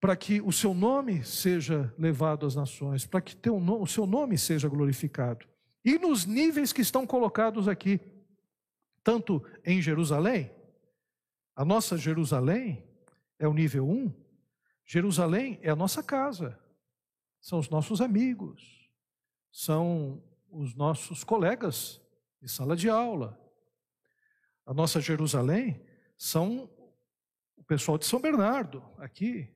para 0.00 0.16
que 0.16 0.40
o 0.40 0.52
seu 0.52 0.72
nome 0.72 1.24
seja 1.24 1.92
levado 1.98 2.46
às 2.46 2.54
nações, 2.54 3.06
para 3.06 3.20
que 3.20 3.34
teu, 3.34 3.56
o 3.56 3.86
seu 3.86 4.06
nome 4.06 4.38
seja 4.38 4.68
glorificado. 4.68 5.46
E 5.84 5.98
nos 5.98 6.26
níveis 6.26 6.72
que 6.72 6.82
estão 6.82 7.06
colocados 7.06 7.68
aqui, 7.68 8.00
tanto 9.02 9.42
em 9.64 9.80
Jerusalém, 9.80 10.50
a 11.54 11.64
nossa 11.64 11.96
Jerusalém 11.96 12.84
é 13.38 13.48
o 13.48 13.54
nível 13.54 13.88
1, 13.88 14.12
Jerusalém 14.84 15.58
é 15.62 15.70
a 15.70 15.76
nossa 15.76 16.02
casa, 16.02 16.58
são 17.40 17.58
os 17.58 17.68
nossos 17.68 18.00
amigos, 18.00 18.90
são 19.50 20.22
os 20.50 20.74
nossos 20.74 21.24
colegas 21.24 22.00
de 22.40 22.48
sala 22.48 22.76
de 22.76 22.88
aula. 22.88 23.40
A 24.66 24.74
nossa 24.74 25.00
Jerusalém 25.00 25.80
são 26.18 26.68
o 27.56 27.64
pessoal 27.64 27.96
de 27.96 28.04
São 28.04 28.20
Bernardo, 28.20 28.82
aqui, 28.98 29.48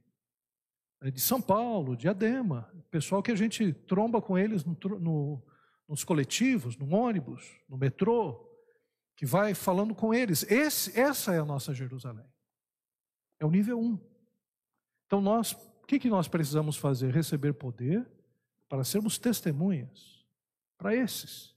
é 1.02 1.10
de 1.10 1.20
São 1.20 1.40
Paulo, 1.40 1.96
de 1.96 2.08
Adema, 2.08 2.70
pessoal 2.90 3.22
que 3.22 3.30
a 3.30 3.36
gente 3.36 3.72
tromba 3.72 4.20
com 4.20 4.38
eles 4.38 4.64
no, 4.64 4.76
no, 4.98 5.42
nos 5.88 6.04
coletivos, 6.04 6.76
no 6.76 6.94
ônibus, 6.94 7.58
no 7.68 7.76
metrô, 7.76 8.46
que 9.16 9.24
vai 9.24 9.54
falando 9.54 9.94
com 9.94 10.14
eles. 10.14 10.42
Esse, 10.50 10.98
essa 10.98 11.34
é 11.34 11.38
a 11.38 11.44
nossa 11.44 11.74
Jerusalém. 11.74 12.26
É 13.38 13.46
o 13.46 13.50
nível 13.50 13.80
1. 13.80 13.98
Então 15.06 15.20
nós, 15.20 15.52
o 15.52 15.86
que, 15.86 15.98
que 15.98 16.10
nós 16.10 16.28
precisamos 16.28 16.76
fazer? 16.76 17.12
Receber 17.12 17.54
poder 17.54 18.08
para 18.68 18.84
sermos 18.84 19.18
testemunhas 19.18 20.24
para 20.76 20.94
esses. 20.94 21.49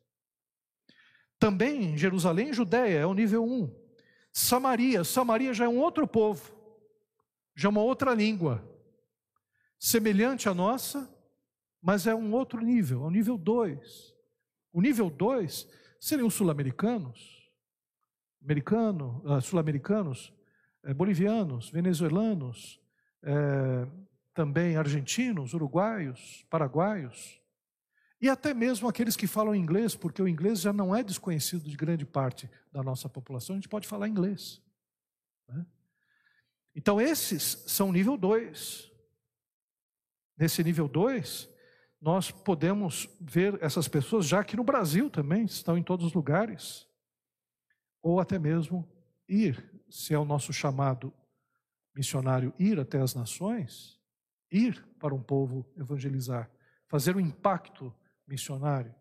Também 1.43 1.97
Jerusalém 1.97 2.51
e 2.51 2.53
Judéia 2.53 2.99
é 2.99 3.05
o 3.05 3.13
nível 3.13 3.43
1. 3.43 3.69
Samaria, 4.31 5.03
Samaria 5.03 5.53
já 5.53 5.65
é 5.65 5.67
um 5.67 5.77
outro 5.77 6.07
povo, 6.07 6.55
já 7.53 7.67
é 7.67 7.69
uma 7.69 7.81
outra 7.81 8.13
língua, 8.13 8.65
semelhante 9.77 10.47
à 10.47 10.53
nossa, 10.53 11.13
mas 11.81 12.07
é 12.07 12.15
um 12.15 12.31
outro 12.31 12.61
nível, 12.61 13.03
é 13.03 13.07
o 13.07 13.09
nível 13.09 13.37
2. 13.37 14.13
O 14.71 14.81
nível 14.81 15.09
2 15.09 15.67
seriam 15.99 16.29
os 16.29 16.33
sul-americanos, 16.33 17.51
americano, 18.41 19.21
uh, 19.25 19.41
sul-americanos, 19.41 20.33
eh, 20.85 20.93
bolivianos, 20.93 21.69
venezuelanos, 21.69 22.79
eh, 23.21 23.85
também 24.33 24.77
argentinos, 24.77 25.53
uruguaios, 25.53 26.47
paraguaios, 26.49 27.42
e 28.23 28.29
até 28.29 28.53
mesmo 28.53 28.87
aqueles 28.87 29.17
que 29.17 29.27
falam 29.27 29.53
inglês, 29.53 29.95
porque 29.95 30.21
o 30.21 30.27
inglês 30.29 30.61
já 30.61 30.71
não 30.71 30.95
é 30.95 31.03
desconhecido 31.03 31.69
de 31.69 31.75
grande 31.75 32.05
parte 32.05 32.49
da 32.71 32.81
nossa 32.81 33.09
população, 33.09 33.53
a 33.53 33.57
gente 33.57 33.67
pode 33.67 33.85
falar 33.85 34.07
inglês. 34.07 34.61
Né? 35.45 35.65
Então, 36.73 37.01
esses 37.01 37.65
são 37.67 37.91
nível 37.91 38.15
2. 38.15 38.89
Nesse 40.37 40.63
nível 40.63 40.87
2, 40.87 41.49
nós 41.99 42.31
podemos 42.31 43.09
ver 43.19 43.61
essas 43.61 43.89
pessoas, 43.89 44.25
já 44.25 44.41
que 44.41 44.55
no 44.55 44.63
Brasil 44.63 45.09
também 45.09 45.43
estão 45.43 45.77
em 45.77 45.83
todos 45.83 46.05
os 46.05 46.13
lugares 46.13 46.87
ou 48.01 48.21
até 48.21 48.39
mesmo 48.39 48.89
ir, 49.27 49.69
se 49.89 50.13
é 50.13 50.17
o 50.17 50.23
nosso 50.23 50.53
chamado 50.53 51.13
missionário, 51.93 52.53
ir 52.57 52.79
até 52.79 53.01
as 53.01 53.13
nações, 53.13 53.99
ir 54.49 54.81
para 54.97 55.13
um 55.13 55.21
povo 55.21 55.69
evangelizar, 55.75 56.49
fazer 56.87 57.17
um 57.17 57.19
impacto 57.19 57.93
missionário, 58.33 58.93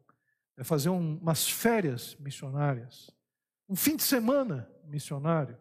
é 0.59 0.63
fazer 0.63 0.91
um, 0.91 1.17
umas 1.17 1.49
férias 1.49 2.15
missionárias, 2.21 3.11
um 3.67 3.75
fim 3.75 3.97
de 3.97 4.03
semana 4.03 4.71
missionário, 4.85 5.57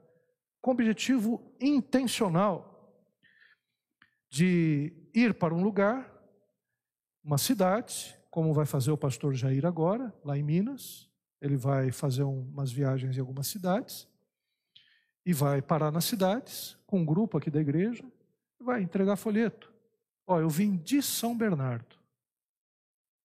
com 0.62 0.72
objetivo 0.72 1.56
intencional 1.60 2.68
de 4.30 4.94
ir 5.14 5.34
para 5.34 5.54
um 5.54 5.64
lugar, 5.64 6.12
uma 7.24 7.38
cidade, 7.38 8.18
como 8.30 8.54
vai 8.54 8.66
fazer 8.66 8.92
o 8.92 8.98
pastor 8.98 9.34
Jair 9.34 9.66
agora, 9.66 10.14
lá 10.24 10.38
em 10.38 10.44
Minas, 10.44 11.10
ele 11.42 11.56
vai 11.56 11.92
fazer 11.92 12.24
umas 12.24 12.72
viagens 12.72 13.16
em 13.16 13.20
algumas 13.22 13.48
cidades 13.48 14.08
e 15.26 15.34
vai 15.34 15.62
parar 15.62 15.92
nas 15.92 16.06
cidades 16.06 16.78
com 16.86 17.00
um 17.00 17.06
grupo 17.06 17.38
aqui 17.38 17.50
da 17.50 17.62
igreja 17.62 18.04
e 18.60 18.64
vai 18.64 18.82
entregar 18.82 19.16
folheto. 19.16 19.72
Ó, 20.28 20.40
eu 20.40 20.50
vim 20.50 20.76
de 20.76 21.02
São 21.02 21.36
Bernardo 21.36 22.01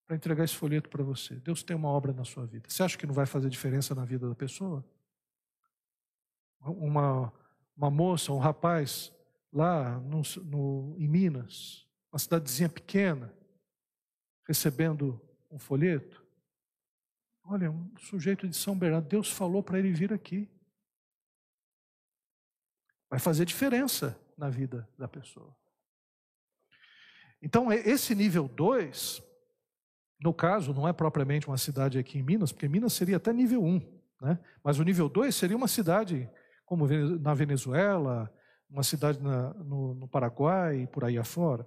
para 0.07 0.17
entregar 0.17 0.45
esse 0.45 0.55
folheto 0.55 0.89
para 0.89 1.03
você. 1.03 1.35
Deus 1.37 1.63
tem 1.63 1.77
uma 1.77 1.89
obra 1.89 2.13
na 2.13 2.25
sua 2.25 2.47
vida. 2.47 2.69
Você 2.69 2.83
acha 2.83 2.97
que 2.97 3.07
não 3.07 3.15
vai 3.15 3.27
fazer 3.27 3.51
diferença 3.51 3.95
na 3.95 4.05
vida 4.05 4.29
da 4.29 4.35
pessoa? 4.35 4.85
Uma, 6.61 7.33
uma 7.77 7.91
moça, 7.91 8.33
um 8.33 8.39
rapaz 8.39 9.13
lá 9.53 9.99
no, 10.01 10.23
no, 10.45 10.97
em 10.99 11.09
Minas, 11.09 11.87
uma 12.13 12.19
cidadezinha 12.19 12.69
pequena, 12.69 13.33
recebendo 14.47 15.21
um 15.51 15.59
folheto, 15.59 16.27
Olha, 17.49 17.71
um 17.71 17.97
sujeito 17.99 18.49
de 18.49 18.57
São 18.57 18.77
Bernardo, 18.77 19.07
Deus 19.07 19.31
falou 19.31 19.63
para 19.63 19.79
ele 19.79 19.93
vir 19.93 20.13
aqui. 20.13 20.51
Vai 23.09 23.21
fazer 23.21 23.45
diferença 23.45 24.21
na 24.37 24.51
vida 24.51 24.89
da 24.99 25.07
pessoa. 25.07 25.57
Então, 27.41 27.73
esse 27.73 28.17
nível 28.17 28.49
2, 28.49 29.23
no 30.21 30.33
caso, 30.33 30.73
não 30.73 30.89
é 30.89 30.93
propriamente 30.93 31.47
uma 31.47 31.59
cidade 31.59 31.99
aqui 31.99 32.19
em 32.19 32.23
Minas, 32.23 32.53
porque 32.53 32.69
Minas 32.69 32.93
seria 32.93 33.17
até 33.17 33.33
nível 33.33 33.63
1, 33.63 33.67
um, 33.67 33.81
né? 34.23 34.39
mas 34.65 34.79
o 34.79 34.83
nível 34.83 35.09
2 35.09 35.35
seria 35.35 35.57
uma 35.57 35.69
cidade 35.69 36.29
como 36.65 36.87
na 37.21 37.35
Venezuela, 37.35 38.33
uma 38.69 38.83
cidade 38.83 39.23
na, 39.23 39.55
no, 39.55 39.95
no 39.95 40.09
Paraguai 40.09 40.83
e 40.83 40.87
por 40.87 41.05
aí 41.05 41.17
afora. 41.17 41.67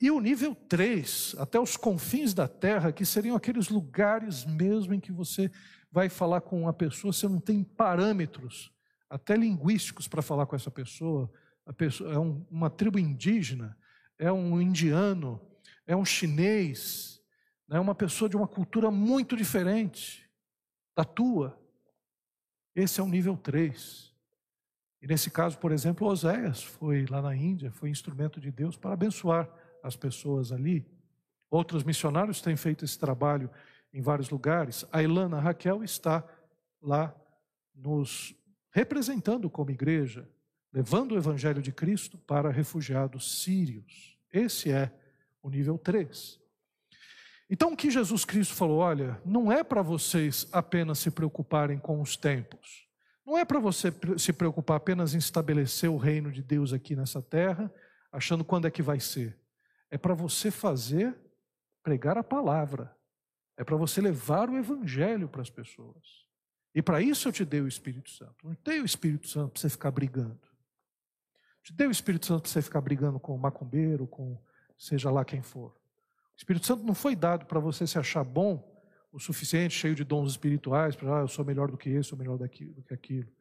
E 0.00 0.10
o 0.10 0.20
nível 0.20 0.54
3, 0.54 1.36
até 1.38 1.58
os 1.58 1.76
confins 1.76 2.34
da 2.34 2.46
terra, 2.46 2.92
que 2.92 3.06
seriam 3.06 3.36
aqueles 3.36 3.68
lugares 3.68 4.44
mesmo 4.44 4.94
em 4.94 5.00
que 5.00 5.12
você 5.12 5.50
vai 5.90 6.08
falar 6.08 6.40
com 6.40 6.62
uma 6.62 6.72
pessoa, 6.72 7.12
você 7.12 7.28
não 7.28 7.40
tem 7.40 7.62
parâmetros, 7.62 8.72
até 9.08 9.36
linguísticos, 9.36 10.08
para 10.08 10.22
falar 10.22 10.46
com 10.46 10.56
essa 10.56 10.70
pessoa. 10.70 11.30
pessoa 11.76 12.12
é 12.12 12.18
um, 12.18 12.44
uma 12.50 12.68
tribo 12.68 12.98
indígena, 12.98 13.76
é 14.18 14.30
um 14.30 14.60
indiano, 14.60 15.40
é 15.86 15.96
um 15.96 16.04
chinês, 16.04 17.13
é 17.70 17.80
uma 17.80 17.94
pessoa 17.94 18.28
de 18.28 18.36
uma 18.36 18.46
cultura 18.46 18.90
muito 18.90 19.36
diferente 19.36 20.28
da 20.96 21.04
tua. 21.04 21.58
Esse 22.74 23.00
é 23.00 23.02
o 23.02 23.08
nível 23.08 23.36
3. 23.36 24.12
E 25.00 25.06
nesse 25.06 25.30
caso, 25.30 25.58
por 25.58 25.72
exemplo, 25.72 26.06
Oséias 26.06 26.62
foi 26.62 27.06
lá 27.06 27.20
na 27.20 27.34
Índia, 27.36 27.70
foi 27.70 27.90
instrumento 27.90 28.40
de 28.40 28.50
Deus 28.50 28.76
para 28.76 28.94
abençoar 28.94 29.48
as 29.82 29.96
pessoas 29.96 30.50
ali. 30.50 30.86
Outros 31.50 31.84
missionários 31.84 32.40
têm 32.40 32.56
feito 32.56 32.84
esse 32.84 32.98
trabalho 32.98 33.50
em 33.92 34.00
vários 34.00 34.30
lugares. 34.30 34.84
A 34.90 35.02
Ilana 35.02 35.40
Raquel 35.40 35.84
está 35.84 36.26
lá 36.80 37.14
nos 37.74 38.34
representando 38.70 39.48
como 39.48 39.70
igreja, 39.70 40.28
levando 40.72 41.12
o 41.12 41.18
evangelho 41.18 41.62
de 41.62 41.70
Cristo 41.70 42.18
para 42.18 42.50
refugiados 42.50 43.42
sírios. 43.42 44.18
Esse 44.32 44.72
é 44.72 44.92
o 45.42 45.48
nível 45.48 45.78
3. 45.78 46.43
Então, 47.48 47.72
o 47.72 47.76
que 47.76 47.90
Jesus 47.90 48.24
Cristo 48.24 48.54
falou, 48.54 48.78
olha, 48.78 49.20
não 49.24 49.52
é 49.52 49.62
para 49.62 49.82
vocês 49.82 50.48
apenas 50.52 50.98
se 50.98 51.10
preocuparem 51.10 51.78
com 51.78 52.00
os 52.00 52.16
tempos. 52.16 52.88
Não 53.24 53.38
é 53.38 53.44
para 53.44 53.58
você 53.58 53.92
se 54.18 54.32
preocupar 54.32 54.76
apenas 54.76 55.14
em 55.14 55.18
estabelecer 55.18 55.90
o 55.90 55.96
reino 55.96 56.30
de 56.30 56.42
Deus 56.42 56.72
aqui 56.72 56.94
nessa 56.94 57.22
terra, 57.22 57.72
achando 58.12 58.44
quando 58.44 58.66
é 58.66 58.70
que 58.70 58.82
vai 58.82 59.00
ser. 59.00 59.38
É 59.90 59.96
para 59.96 60.14
você 60.14 60.50
fazer, 60.50 61.16
pregar 61.82 62.18
a 62.18 62.24
palavra. 62.24 62.94
É 63.56 63.64
para 63.64 63.76
você 63.76 64.00
levar 64.00 64.50
o 64.50 64.56
evangelho 64.56 65.28
para 65.28 65.42
as 65.42 65.50
pessoas. 65.50 66.24
E 66.74 66.82
para 66.82 67.00
isso 67.00 67.28
eu 67.28 67.32
te 67.32 67.44
dei 67.44 67.60
o 67.60 67.68
Espírito 67.68 68.10
Santo. 68.10 68.34
Não 68.42 68.56
dei 68.64 68.80
o 68.80 68.84
Espírito 68.84 69.28
Santo 69.28 69.52
para 69.52 69.60
você 69.60 69.68
ficar 69.68 69.90
brigando. 69.90 70.40
Te 71.62 71.72
dei 71.72 71.86
o 71.86 71.90
Espírito 71.90 72.26
Santo 72.26 72.42
para 72.42 72.50
você 72.50 72.60
ficar 72.60 72.80
brigando 72.80 73.20
com 73.20 73.34
o 73.34 73.38
macumbeiro, 73.38 74.06
com 74.06 74.38
seja 74.76 75.10
lá 75.10 75.24
quem 75.24 75.40
for. 75.40 75.74
O 76.34 76.38
Espírito 76.38 76.66
Santo 76.66 76.84
não 76.84 76.94
foi 76.94 77.14
dado 77.14 77.46
para 77.46 77.60
você 77.60 77.86
se 77.86 77.98
achar 77.98 78.24
bom 78.24 78.72
o 79.12 79.20
suficiente, 79.20 79.74
cheio 79.74 79.94
de 79.94 80.02
dons 80.02 80.32
espirituais, 80.32 80.96
para 80.96 81.18
ah, 81.18 81.20
eu 81.20 81.28
sou 81.28 81.44
melhor 81.44 81.70
do 81.70 81.78
que 81.78 81.88
esse, 81.88 82.08
sou 82.08 82.18
melhor 82.18 82.36
do 82.36 82.48
que 82.48 82.74
aquilo, 82.90 83.32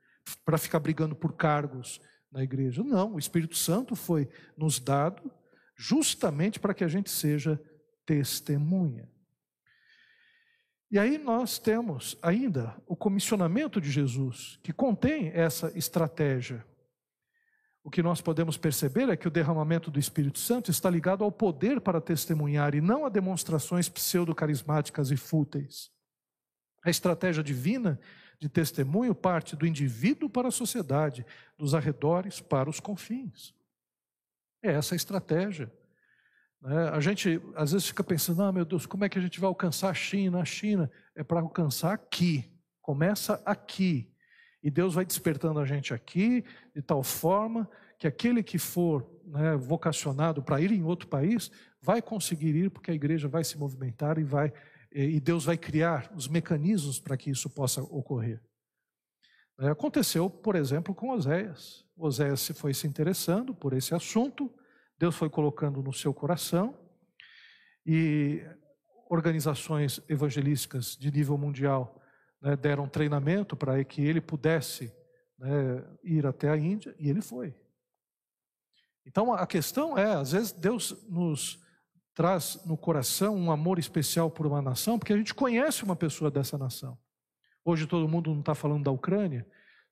para 0.45 0.57
ficar 0.57 0.79
brigando 0.79 1.15
por 1.15 1.33
cargos 1.33 1.99
na 2.31 2.43
igreja. 2.43 2.83
Não, 2.83 3.15
o 3.15 3.19
Espírito 3.19 3.55
Santo 3.55 3.95
foi 3.95 4.29
nos 4.55 4.79
dado 4.79 5.31
justamente 5.75 6.59
para 6.59 6.73
que 6.75 6.83
a 6.83 6.87
gente 6.87 7.09
seja 7.09 7.59
testemunha. 8.05 9.09
E 10.91 10.99
aí 10.99 11.17
nós 11.17 11.57
temos 11.57 12.15
ainda 12.21 12.79
o 12.85 12.95
comissionamento 12.95 13.81
de 13.81 13.89
Jesus, 13.89 14.59
que 14.61 14.71
contém 14.71 15.29
essa 15.33 15.75
estratégia 15.75 16.63
o 17.83 17.91
que 17.91 18.01
nós 18.01 18.21
podemos 18.21 18.55
perceber 18.55 19.09
é 19.09 19.17
que 19.17 19.27
o 19.27 19.31
derramamento 19.31 19.91
do 19.91 19.99
Espírito 19.99 20.39
Santo 20.39 20.71
está 20.71 20.89
ligado 20.89 21.23
ao 21.23 21.31
poder 21.31 21.81
para 21.81 21.99
testemunhar 21.99 22.73
e 22.73 22.79
não 22.79 23.05
a 23.05 23.09
demonstrações 23.09 23.89
pseudo-carismáticas 23.89 25.11
e 25.11 25.17
fúteis. 25.17 25.91
A 26.83 26.89
estratégia 26.89 27.43
divina 27.43 27.99
de 28.39 28.47
testemunho 28.47 29.13
parte 29.13 29.55
do 29.55 29.67
indivíduo 29.67 30.29
para 30.29 30.47
a 30.47 30.51
sociedade, 30.51 31.25
dos 31.57 31.73
arredores 31.73 32.39
para 32.39 32.69
os 32.69 32.79
confins. 32.79 33.53
É 34.61 34.71
essa 34.71 34.95
a 34.95 34.97
estratégia. 34.97 35.71
Né? 36.61 36.89
A 36.89 37.01
gente 37.01 37.41
às 37.55 37.73
vezes 37.73 37.87
fica 37.87 38.03
pensando: 38.03 38.43
ah, 38.43 38.51
meu 38.51 38.63
Deus, 38.63 38.85
como 38.85 39.03
é 39.03 39.09
que 39.09 39.19
a 39.19 39.21
gente 39.21 39.41
vai 39.41 39.47
alcançar 39.49 39.89
a 39.89 39.93
China? 39.93 40.41
A 40.41 40.45
China 40.45 40.89
é 41.15 41.23
para 41.23 41.41
alcançar 41.41 41.93
aqui, 41.93 42.57
começa 42.81 43.41
aqui. 43.45 44.12
E 44.63 44.71
Deus 44.71 44.93
vai 44.93 45.05
despertando 45.05 45.59
a 45.59 45.65
gente 45.65 45.93
aqui, 45.93 46.43
de 46.73 46.81
tal 46.81 47.03
forma 47.03 47.69
que 47.99 48.07
aquele 48.07 48.41
que 48.41 48.57
for 48.57 49.05
né, 49.25 49.55
vocacionado 49.55 50.41
para 50.41 50.61
ir 50.61 50.71
em 50.71 50.83
outro 50.83 51.07
país 51.07 51.51
vai 51.81 52.01
conseguir 52.01 52.55
ir, 52.55 52.69
porque 52.69 52.89
a 52.89 52.93
igreja 52.93 53.27
vai 53.27 53.43
se 53.43 53.57
movimentar 53.57 54.17
e 54.17 54.23
vai 54.23 54.53
e 54.95 55.19
Deus 55.19 55.45
vai 55.45 55.57
criar 55.57 56.11
os 56.15 56.27
mecanismos 56.27 56.99
para 56.99 57.17
que 57.17 57.31
isso 57.31 57.49
possa 57.49 57.81
ocorrer. 57.81 58.39
É, 59.59 59.69
aconteceu, 59.69 60.29
por 60.29 60.55
exemplo, 60.55 60.93
com 60.93 61.09
Oséias. 61.09 61.83
Oséias 61.97 62.47
foi 62.55 62.73
se 62.73 62.85
interessando 62.85 63.55
por 63.55 63.73
esse 63.73 63.95
assunto, 63.95 64.53
Deus 64.97 65.15
foi 65.15 65.29
colocando 65.29 65.81
no 65.81 65.91
seu 65.91 66.13
coração 66.13 66.77
e 67.85 68.43
organizações 69.09 69.99
evangelísticas 70.07 70.95
de 70.95 71.11
nível 71.11 71.37
mundial 71.37 72.02
né, 72.43 72.57
deram 72.57 72.89
treinamento 72.89 73.55
para 73.55 73.81
que 73.85 74.01
ele 74.01 74.19
pudesse 74.19 74.93
né, 75.39 75.81
ir 76.03 76.27
até 76.27 76.49
a 76.49 76.57
Índia, 76.57 76.93
e 76.99 77.09
ele 77.09 77.21
foi. 77.21 77.55
Então 79.05 79.33
a 79.33 79.47
questão 79.47 79.97
é, 79.97 80.13
às 80.13 80.33
vezes 80.33 80.51
Deus 80.51 81.05
nos 81.09 81.63
traz 82.13 82.59
no 82.65 82.77
coração 82.77 83.35
um 83.35 83.49
amor 83.49 83.79
especial 83.79 84.29
por 84.29 84.45
uma 84.45 84.61
nação, 84.61 84.99
porque 84.99 85.13
a 85.13 85.17
gente 85.17 85.33
conhece 85.33 85.83
uma 85.83 85.95
pessoa 85.95 86.29
dessa 86.29 86.57
nação. 86.57 86.97
Hoje 87.63 87.87
todo 87.87 88.07
mundo 88.09 88.31
não 88.31 88.41
está 88.41 88.53
falando 88.53 88.83
da 88.83 88.91
Ucrânia, 88.91 89.47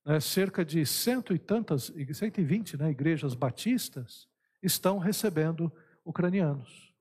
né, 0.06 0.20
cerca 0.20 0.66
de 0.66 0.86
cento 0.86 1.34
e 1.34 1.40
tantas, 1.40 1.86
120 1.86 2.78
né, 2.78 2.92
igrejas 2.92 3.34
batistas 3.34 4.28
estão 4.62 5.00
recebendo 5.00 5.72
ucranianos. 6.04 6.94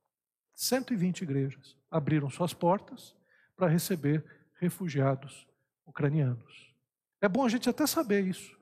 120 0.54 1.22
igrejas 1.22 1.76
abriram 1.90 2.30
suas 2.30 2.54
portas 2.54 3.16
para 3.56 3.66
receber 3.66 4.24
refugiados 4.61 5.49
ucranianos. 5.87 6.73
É 7.20 7.29
bom 7.29 7.44
a 7.44 7.49
gente 7.49 7.68
até 7.68 7.87
saber 7.87 8.25
isso. 8.25 8.57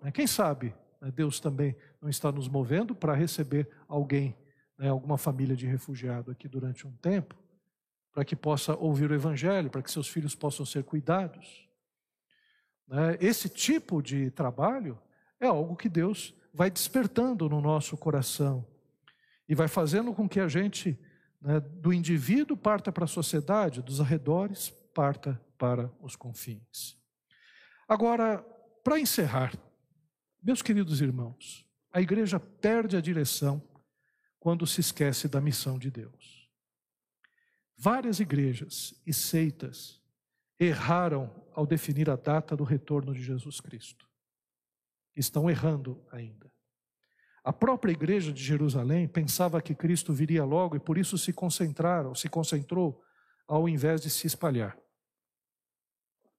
Né? 0.00 0.10
Quem 0.10 0.26
sabe 0.26 0.74
né, 1.00 1.10
Deus 1.10 1.38
também 1.40 1.76
não 2.00 2.08
está 2.08 2.32
nos 2.32 2.48
movendo 2.48 2.94
para 2.94 3.14
receber 3.14 3.68
alguém, 3.86 4.34
né, 4.78 4.88
alguma 4.88 5.18
família 5.18 5.54
de 5.54 5.66
refugiado 5.66 6.30
aqui 6.30 6.48
durante 6.48 6.86
um 6.86 6.92
tempo, 6.96 7.34
para 8.12 8.24
que 8.24 8.36
possa 8.36 8.74
ouvir 8.76 9.10
o 9.10 9.14
Evangelho, 9.14 9.68
para 9.68 9.82
que 9.82 9.90
seus 9.90 10.08
filhos 10.08 10.34
possam 10.34 10.64
ser 10.64 10.84
cuidados. 10.84 11.68
Esse 13.18 13.48
tipo 13.48 14.00
de 14.00 14.30
trabalho 14.30 14.98
é 15.40 15.46
algo 15.46 15.74
que 15.74 15.88
Deus 15.88 16.34
vai 16.52 16.70
despertando 16.70 17.48
no 17.48 17.60
nosso 17.60 17.96
coração 17.96 18.64
e 19.48 19.54
vai 19.54 19.66
fazendo 19.66 20.14
com 20.14 20.28
que 20.28 20.38
a 20.38 20.46
gente, 20.46 20.96
do 21.80 21.92
indivíduo, 21.92 22.56
parta 22.56 22.92
para 22.92 23.04
a 23.04 23.08
sociedade, 23.08 23.82
dos 23.82 24.00
arredores, 24.00 24.72
parta 24.94 25.40
para 25.58 25.92
os 26.00 26.14
confins. 26.14 26.96
Agora, 27.88 28.38
para 28.84 29.00
encerrar, 29.00 29.52
meus 30.42 30.62
queridos 30.62 31.00
irmãos, 31.00 31.66
a 31.92 32.00
igreja 32.00 32.38
perde 32.38 32.96
a 32.96 33.00
direção 33.00 33.62
quando 34.38 34.66
se 34.66 34.80
esquece 34.80 35.26
da 35.26 35.40
missão 35.40 35.78
de 35.78 35.90
Deus. 35.90 36.50
Várias 37.76 38.20
igrejas 38.20 38.94
e 39.06 39.12
seitas 39.12 40.00
erraram 40.58 41.30
ao 41.52 41.66
definir 41.66 42.08
a 42.08 42.16
data 42.16 42.56
do 42.56 42.62
retorno 42.62 43.12
de 43.12 43.22
Jesus 43.22 43.60
Cristo. 43.60 44.08
Estão 45.16 45.50
errando 45.50 46.04
ainda. 46.10 46.52
A 47.42 47.52
própria 47.52 47.92
igreja 47.92 48.32
de 48.32 48.42
Jerusalém 48.42 49.06
pensava 49.06 49.60
que 49.60 49.74
Cristo 49.74 50.12
viria 50.12 50.44
logo 50.44 50.76
e 50.76 50.80
por 50.80 50.96
isso 50.96 51.18
se 51.18 51.32
concentraram, 51.32 52.14
se 52.14 52.28
concentrou 52.28 53.02
ao 53.46 53.68
invés 53.68 54.00
de 54.00 54.08
se 54.08 54.26
espalhar. 54.26 54.78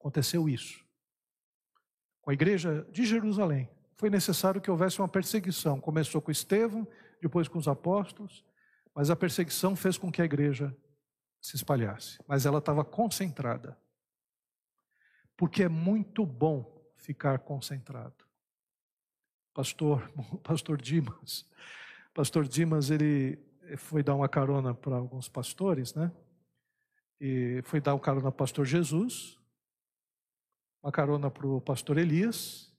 Aconteceu 0.06 0.48
isso. 0.48 0.86
Com 2.22 2.30
a 2.30 2.34
igreja 2.34 2.88
de 2.92 3.04
Jerusalém, 3.04 3.68
foi 3.96 4.08
necessário 4.08 4.62
que 4.62 4.70
houvesse 4.70 5.00
uma 5.00 5.08
perseguição. 5.08 5.82
Começou 5.82 6.22
com 6.22 6.30
Estevão, 6.30 6.88
depois 7.20 7.48
com 7.48 7.58
os 7.58 7.68
apóstolos, 7.68 8.46
mas 8.94 9.10
a 9.10 9.16
perseguição 9.16 9.76
fez 9.76 9.98
com 9.98 10.12
que 10.12 10.22
a 10.22 10.26
igreja 10.26 10.78
se 11.42 11.56
espalhasse. 11.56 12.20
Mas 12.28 12.46
ela 12.46 12.60
estava 12.60 12.86
concentrada. 12.86 13.76
Porque 15.36 15.64
é 15.64 15.68
muito 15.68 16.24
bom 16.24 16.88
ficar 16.98 17.40
concentrado. 17.40 18.28
Pastor, 19.56 20.08
pastor 20.44 20.80
Dimas, 20.80 21.50
pastor 22.14 22.48
Dimas, 22.48 22.92
ele 22.92 23.40
foi 23.76 24.04
dar 24.04 24.14
uma 24.14 24.30
carona 24.30 24.72
para 24.72 24.98
alguns 24.98 25.28
pastores, 25.28 25.96
né? 25.96 26.12
E 27.20 27.60
foi 27.64 27.82
dar 27.82 27.96
uma 27.96 28.00
carona 28.00 28.22
para 28.22 28.30
o 28.30 28.38
pastor 28.38 28.68
Jesus, 28.68 29.44
uma 30.86 30.92
carona 30.92 31.32
para 31.32 31.48
o 31.48 31.60
pastor 31.60 31.98
Elias 31.98 32.72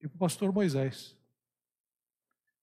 e 0.00 0.06
para 0.06 0.14
o 0.14 0.18
pastor 0.18 0.52
Moisés. 0.52 1.16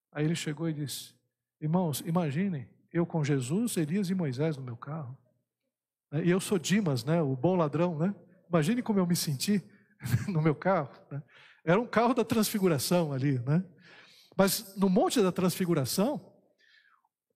Aí 0.10 0.24
ele 0.24 0.36
chegou 0.36 0.70
e 0.70 0.74
disse: 0.74 1.14
Irmãos, 1.60 2.02
imaginem, 2.06 2.70
eu 2.94 3.06
com 3.06 3.22
Jesus, 3.22 3.76
Elias 3.76 4.10
e 4.10 4.16
Moisés 4.16 4.56
no 4.56 4.64
meu 4.64 4.78
carro. 4.78 5.18
E 6.24 6.30
eu 6.30 6.40
sou 6.40 6.58
Dimas, 6.58 7.04
né, 7.04 7.22
o 7.22 7.36
bom 7.36 7.58
ladrão, 7.58 7.98
né? 7.98 8.16
Imagine 8.48 8.82
como 8.82 8.98
eu 8.98 9.06
me 9.06 9.18
senti 9.18 9.62
no 10.30 10.42
meu 10.42 10.56
carro. 10.56 10.90
Né? 11.12 11.22
Era 11.66 11.82
um 11.82 11.88
carro 11.88 12.14
da 12.14 12.24
transfiguração 12.24 13.12
ali, 13.12 13.38
né? 13.40 13.66
Mas 14.38 14.78
no 14.78 14.88
Monte 14.88 15.22
da 15.22 15.32
Transfiguração, 15.32 16.34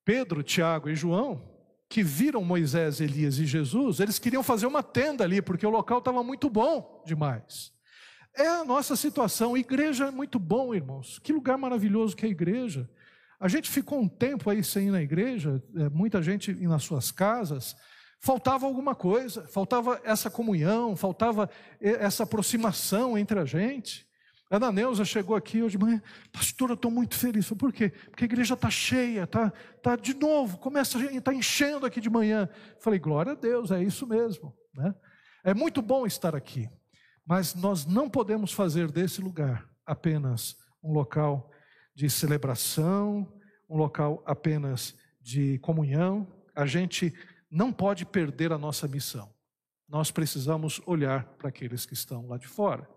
Pedro, 0.05 0.43
Tiago 0.43 0.89
e 0.89 0.95
João, 0.95 1.58
que 1.89 2.03
viram 2.03 2.45
Moisés, 2.45 3.01
Elias 3.01 3.39
e 3.39 3.47
Jesus, 3.47 3.99
eles 3.99 4.19
queriam 4.19 4.43
fazer 4.43 4.67
uma 4.67 4.83
tenda 4.83 5.23
ali, 5.23 5.41
porque 5.41 5.65
o 5.65 5.71
local 5.71 5.97
estava 5.97 6.23
muito 6.23 6.47
bom 6.47 7.03
demais. 7.03 7.73
É 8.35 8.47
a 8.47 8.63
nossa 8.63 8.95
situação. 8.95 9.57
Igreja 9.57 10.05
é 10.05 10.11
muito 10.11 10.37
bom, 10.37 10.73
irmãos. 10.73 11.17
Que 11.17 11.33
lugar 11.33 11.57
maravilhoso 11.57 12.15
que 12.15 12.25
é 12.25 12.29
a 12.29 12.31
igreja. 12.31 12.87
A 13.39 13.47
gente 13.47 13.69
ficou 13.69 13.99
um 13.99 14.07
tempo 14.07 14.49
aí 14.51 14.63
sem 14.63 14.89
ir 14.89 14.91
na 14.91 15.01
igreja, 15.01 15.63
é, 15.75 15.89
muita 15.89 16.21
gente 16.21 16.53
nas 16.53 16.83
suas 16.83 17.09
casas. 17.09 17.75
Faltava 18.19 18.67
alguma 18.67 18.93
coisa, 18.93 19.47
faltava 19.47 19.99
essa 20.03 20.29
comunhão, 20.29 20.95
faltava 20.95 21.49
essa 21.79 22.23
aproximação 22.23 23.17
entre 23.17 23.39
a 23.39 23.45
gente. 23.45 24.05
A 24.49 24.55
Ana 24.55 24.71
Neuza 24.71 25.05
chegou 25.05 25.35
aqui 25.35 25.61
hoje 25.61 25.77
de 25.77 25.83
manhã, 25.83 26.01
pastor, 26.31 26.69
eu 26.69 26.73
estou 26.73 26.89
muito 26.89 27.15
feliz. 27.15 27.45
Falei, 27.45 27.59
por 27.59 27.71
quê? 27.71 27.89
Porque 27.89 28.23
a 28.23 28.25
igreja 28.25 28.55
está 28.55 28.69
cheia, 28.69 29.23
está 29.23 29.51
tá 29.83 29.95
de 29.95 30.15
novo, 30.15 30.57
começa 30.57 30.97
está 31.15 31.31
enchendo 31.31 31.85
aqui 31.85 32.01
de 32.01 32.09
manhã. 32.09 32.49
Falei, 32.79 32.99
glória 32.99 33.33
a 33.33 33.35
Deus, 33.35 33.69
é 33.69 33.83
isso 33.83 34.07
mesmo. 34.07 34.57
Né? 34.73 34.95
É 35.43 35.53
muito 35.53 35.83
bom 35.83 36.05
estar 36.07 36.35
aqui, 36.35 36.67
mas 37.23 37.53
nós 37.53 37.85
não 37.85 38.09
podemos 38.09 38.51
fazer 38.51 38.91
desse 38.91 39.21
lugar 39.21 39.69
apenas 39.85 40.57
um 40.83 40.91
local 40.93 41.51
de 41.93 42.09
celebração, 42.09 43.31
um 43.69 43.77
local 43.77 44.23
apenas 44.25 44.97
de 45.21 45.59
comunhão. 45.59 46.27
A 46.55 46.65
gente 46.65 47.13
não 47.51 47.71
pode 47.71 48.03
perder 48.03 48.51
a 48.51 48.57
nossa 48.57 48.87
missão. 48.87 49.31
Nós 49.87 50.09
precisamos 50.09 50.81
olhar 50.87 51.25
para 51.37 51.49
aqueles 51.49 51.85
que 51.85 51.93
estão 51.93 52.27
lá 52.27 52.37
de 52.37 52.47
fora. 52.47 52.87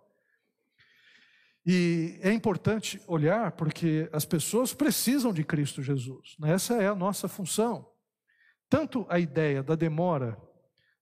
E 1.65 2.19
é 2.21 2.33
importante 2.33 3.01
olhar 3.07 3.53
porque 3.53 4.09
as 4.13 4.25
pessoas 4.25 4.75
precisam 4.75 5.33
de 5.33 5.45
Cristo 5.45 5.83
Jesus. 5.83 6.35
Né? 6.39 6.53
Essa 6.53 6.75
é 6.83 6.89
a 6.89 6.95
nossa 6.95 7.29
função. 7.29 7.89
Tanto 8.69 9.07
a 9.09 9.19
ideia 9.19 9.63
da 9.63 9.75
demora 9.75 10.37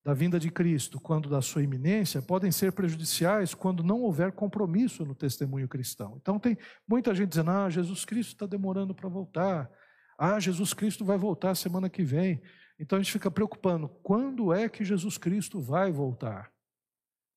da 0.02 0.14
vinda 0.14 0.40
de 0.40 0.50
Cristo 0.50 0.98
quanto 0.98 1.28
da 1.28 1.42
sua 1.42 1.62
iminência 1.62 2.22
podem 2.22 2.50
ser 2.50 2.72
prejudiciais 2.72 3.54
quando 3.54 3.82
não 3.82 4.00
houver 4.00 4.32
compromisso 4.32 5.04
no 5.04 5.14
testemunho 5.14 5.68
cristão. 5.68 6.16
Então 6.20 6.38
tem 6.38 6.56
muita 6.88 7.14
gente 7.14 7.30
dizendo: 7.30 7.50
ah, 7.50 7.68
Jesus 7.68 8.04
Cristo 8.04 8.32
está 8.32 8.46
demorando 8.46 8.94
para 8.94 9.08
voltar. 9.08 9.70
Ah, 10.18 10.40
Jesus 10.40 10.74
Cristo 10.74 11.04
vai 11.04 11.18
voltar 11.18 11.54
semana 11.54 11.88
que 11.88 12.02
vem. 12.02 12.42
Então 12.78 12.98
a 12.98 13.02
gente 13.02 13.12
fica 13.12 13.30
preocupando: 13.30 13.88
quando 14.02 14.52
é 14.52 14.68
que 14.68 14.84
Jesus 14.84 15.18
Cristo 15.18 15.60
vai 15.60 15.92
voltar? 15.92 16.50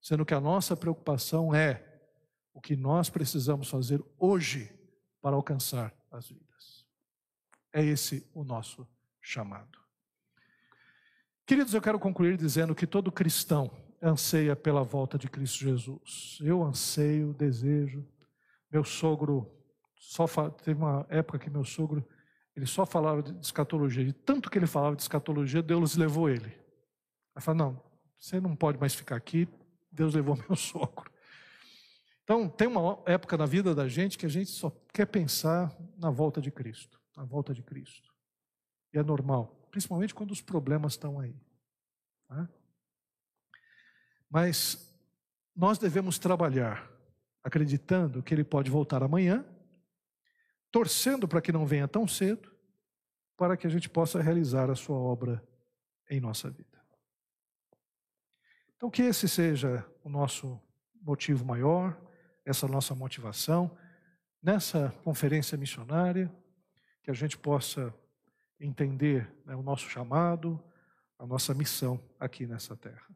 Sendo 0.01 0.25
que 0.25 0.33
a 0.33 0.41
nossa 0.41 0.75
preocupação 0.75 1.53
é 1.53 1.92
o 2.53 2.61
que 2.61 2.75
nós 2.75 3.09
precisamos 3.09 3.69
fazer 3.69 4.03
hoje 4.17 4.71
para 5.21 5.35
alcançar 5.35 5.93
as 6.11 6.29
vidas. 6.29 6.85
É 7.73 7.83
esse 7.83 8.29
o 8.33 8.43
nosso 8.43 8.87
chamado. 9.21 9.79
Queridos, 11.45 11.73
eu 11.73 11.81
quero 11.81 11.99
concluir 11.99 12.37
dizendo 12.37 12.75
que 12.75 12.85
todo 12.85 13.11
cristão 13.11 13.71
anseia 14.01 14.55
pela 14.55 14.83
volta 14.83 15.17
de 15.17 15.29
Cristo 15.29 15.59
Jesus. 15.59 16.37
Eu 16.41 16.63
anseio, 16.63 17.33
desejo. 17.33 18.05
Meu 18.71 18.83
sogro 18.83 19.49
só 19.97 20.27
teve 20.49 20.79
uma 20.79 21.05
época 21.09 21.39
que 21.39 21.49
meu 21.49 21.63
sogro 21.63 22.05
ele 22.55 22.65
só 22.65 22.85
falava 22.85 23.23
de 23.23 23.31
escatologia. 23.43 24.03
E 24.03 24.13
tanto 24.13 24.49
que 24.49 24.57
ele 24.57 24.67
falava 24.67 24.95
de 24.95 25.01
escatologia, 25.01 25.61
Deus 25.61 25.95
levou 25.95 26.29
ele. 26.29 26.45
Ele 26.45 27.41
falou: 27.41 27.57
"Não, 27.57 27.83
você 28.19 28.39
não 28.39 28.55
pode 28.55 28.77
mais 28.77 28.93
ficar 28.93 29.15
aqui. 29.15 29.47
Deus 29.91 30.13
levou 30.13 30.35
meu 30.47 30.55
sogro." 30.55 31.12
Então, 32.23 32.47
tem 32.47 32.67
uma 32.67 33.01
época 33.05 33.37
na 33.37 33.45
vida 33.45 33.75
da 33.75 33.87
gente 33.87 34.17
que 34.17 34.25
a 34.25 34.29
gente 34.29 34.49
só 34.49 34.69
quer 34.93 35.05
pensar 35.05 35.75
na 35.97 36.09
volta 36.09 36.39
de 36.39 36.49
Cristo, 36.51 36.99
na 37.17 37.25
volta 37.25 37.53
de 37.53 37.61
Cristo. 37.61 38.13
E 38.93 38.97
é 38.97 39.03
normal, 39.03 39.67
principalmente 39.69 40.15
quando 40.15 40.31
os 40.31 40.41
problemas 40.41 40.93
estão 40.93 41.19
aí. 41.19 41.35
Tá? 42.27 42.49
Mas 44.29 44.93
nós 45.55 45.77
devemos 45.77 46.17
trabalhar 46.17 46.89
acreditando 47.43 48.23
que 48.23 48.33
Ele 48.33 48.43
pode 48.43 48.71
voltar 48.71 49.03
amanhã, 49.03 49.45
torcendo 50.71 51.27
para 51.27 51.41
que 51.41 51.51
não 51.51 51.67
venha 51.67 51.87
tão 51.87 52.07
cedo, 52.07 52.51
para 53.35 53.57
que 53.57 53.67
a 53.67 53.69
gente 53.69 53.89
possa 53.89 54.21
realizar 54.21 54.69
a 54.69 54.75
Sua 54.75 54.95
obra 54.95 55.45
em 56.09 56.21
nossa 56.21 56.49
vida. 56.49 56.81
Então, 58.77 58.89
que 58.89 59.01
esse 59.01 59.27
seja 59.27 59.85
o 60.03 60.09
nosso 60.09 60.61
motivo 61.01 61.43
maior 61.43 61.99
essa 62.45 62.67
nossa 62.67 62.93
motivação 62.93 63.75
nessa 64.41 64.89
conferência 65.03 65.57
missionária, 65.57 66.31
que 67.01 67.09
a 67.09 67.13
gente 67.13 67.37
possa 67.37 67.93
entender 68.59 69.29
né, 69.45 69.55
o 69.55 69.63
nosso 69.63 69.89
chamado, 69.89 70.61
a 71.17 71.25
nossa 71.25 71.53
missão 71.53 72.01
aqui 72.19 72.45
nessa 72.45 72.75
terra. 72.75 73.07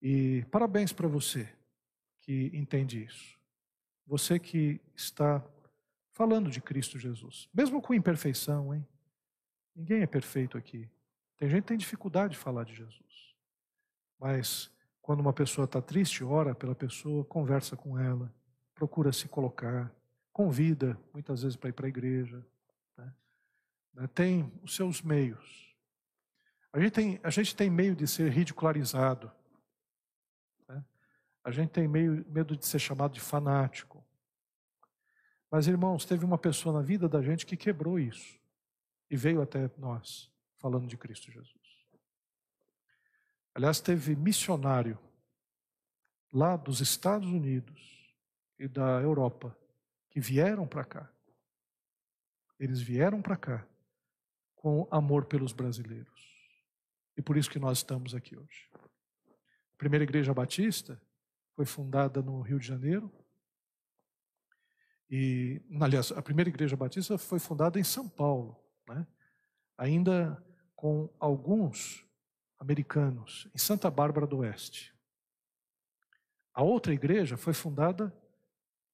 E 0.00 0.44
parabéns 0.50 0.92
para 0.92 1.08
você 1.08 1.48
que 2.20 2.50
entende 2.54 3.04
isso. 3.04 3.36
Você 4.06 4.38
que 4.38 4.80
está 4.94 5.44
falando 6.12 6.50
de 6.50 6.60
Cristo 6.60 6.98
Jesus, 6.98 7.48
mesmo 7.52 7.82
com 7.82 7.92
imperfeição, 7.94 8.74
hein? 8.74 8.86
Ninguém 9.74 10.02
é 10.02 10.06
perfeito 10.06 10.56
aqui. 10.56 10.88
Tem 11.36 11.48
gente 11.48 11.62
que 11.62 11.68
tem 11.68 11.76
dificuldade 11.76 12.32
de 12.32 12.38
falar 12.38 12.64
de 12.64 12.74
Jesus. 12.74 13.34
Mas 14.18 14.70
quando 15.06 15.20
uma 15.20 15.32
pessoa 15.32 15.66
está 15.66 15.80
triste, 15.80 16.24
ora 16.24 16.52
pela 16.52 16.74
pessoa, 16.74 17.24
conversa 17.24 17.76
com 17.76 17.96
ela, 17.96 18.34
procura 18.74 19.12
se 19.12 19.28
colocar, 19.28 19.94
convida 20.32 20.98
muitas 21.12 21.42
vezes 21.42 21.54
para 21.54 21.68
ir 21.68 21.72
para 21.74 21.86
a 21.86 21.88
igreja. 21.88 22.44
Né? 22.98 23.14
né? 23.94 24.06
Tem 24.08 24.52
os 24.64 24.74
seus 24.74 25.00
meios. 25.02 25.72
A 26.72 26.80
gente 26.80 26.90
tem, 26.90 27.20
a 27.22 27.30
gente 27.30 27.54
tem 27.54 27.70
meio 27.70 27.94
de 27.94 28.04
ser 28.08 28.32
ridicularizado. 28.32 29.30
Né? 30.68 30.84
A 31.44 31.52
gente 31.52 31.70
tem 31.70 31.86
meio, 31.86 32.26
medo 32.28 32.56
de 32.56 32.66
ser 32.66 32.80
chamado 32.80 33.12
de 33.12 33.20
fanático. 33.20 34.04
Mas, 35.48 35.68
irmãos, 35.68 36.04
teve 36.04 36.24
uma 36.24 36.36
pessoa 36.36 36.74
na 36.74 36.82
vida 36.82 37.08
da 37.08 37.22
gente 37.22 37.46
que 37.46 37.56
quebrou 37.56 37.96
isso 37.96 38.40
e 39.08 39.16
veio 39.16 39.40
até 39.40 39.70
nós 39.78 40.32
falando 40.56 40.88
de 40.88 40.96
Cristo 40.96 41.30
Jesus. 41.30 41.55
Aliás, 43.56 43.80
teve 43.80 44.14
missionário 44.14 44.98
lá 46.30 46.58
dos 46.58 46.82
Estados 46.82 47.26
Unidos 47.26 48.14
e 48.58 48.68
da 48.68 49.00
Europa 49.00 49.58
que 50.10 50.20
vieram 50.20 50.68
para 50.68 50.84
cá. 50.84 51.10
Eles 52.60 52.82
vieram 52.82 53.22
para 53.22 53.34
cá 53.34 53.66
com 54.56 54.86
amor 54.90 55.24
pelos 55.24 55.54
brasileiros. 55.54 56.22
E 57.16 57.22
por 57.22 57.38
isso 57.38 57.48
que 57.48 57.58
nós 57.58 57.78
estamos 57.78 58.14
aqui 58.14 58.36
hoje. 58.36 58.68
A 58.74 59.78
primeira 59.78 60.04
igreja 60.04 60.34
batista 60.34 61.00
foi 61.54 61.64
fundada 61.64 62.20
no 62.20 62.42
Rio 62.42 62.60
de 62.60 62.66
Janeiro. 62.66 63.10
E, 65.08 65.62
aliás, 65.80 66.12
a 66.12 66.20
primeira 66.20 66.50
igreja 66.50 66.76
batista 66.76 67.16
foi 67.16 67.38
fundada 67.38 67.80
em 67.80 67.84
São 67.84 68.06
Paulo, 68.06 68.62
né? 68.86 69.06
ainda 69.78 70.44
com 70.74 71.08
alguns 71.18 72.05
americanos 72.58 73.48
em 73.54 73.58
Santa 73.58 73.90
Bárbara 73.90 74.26
do 74.26 74.38
Oeste. 74.38 74.94
A 76.52 76.62
outra 76.62 76.92
igreja 76.92 77.36
foi 77.36 77.52
fundada 77.52 78.14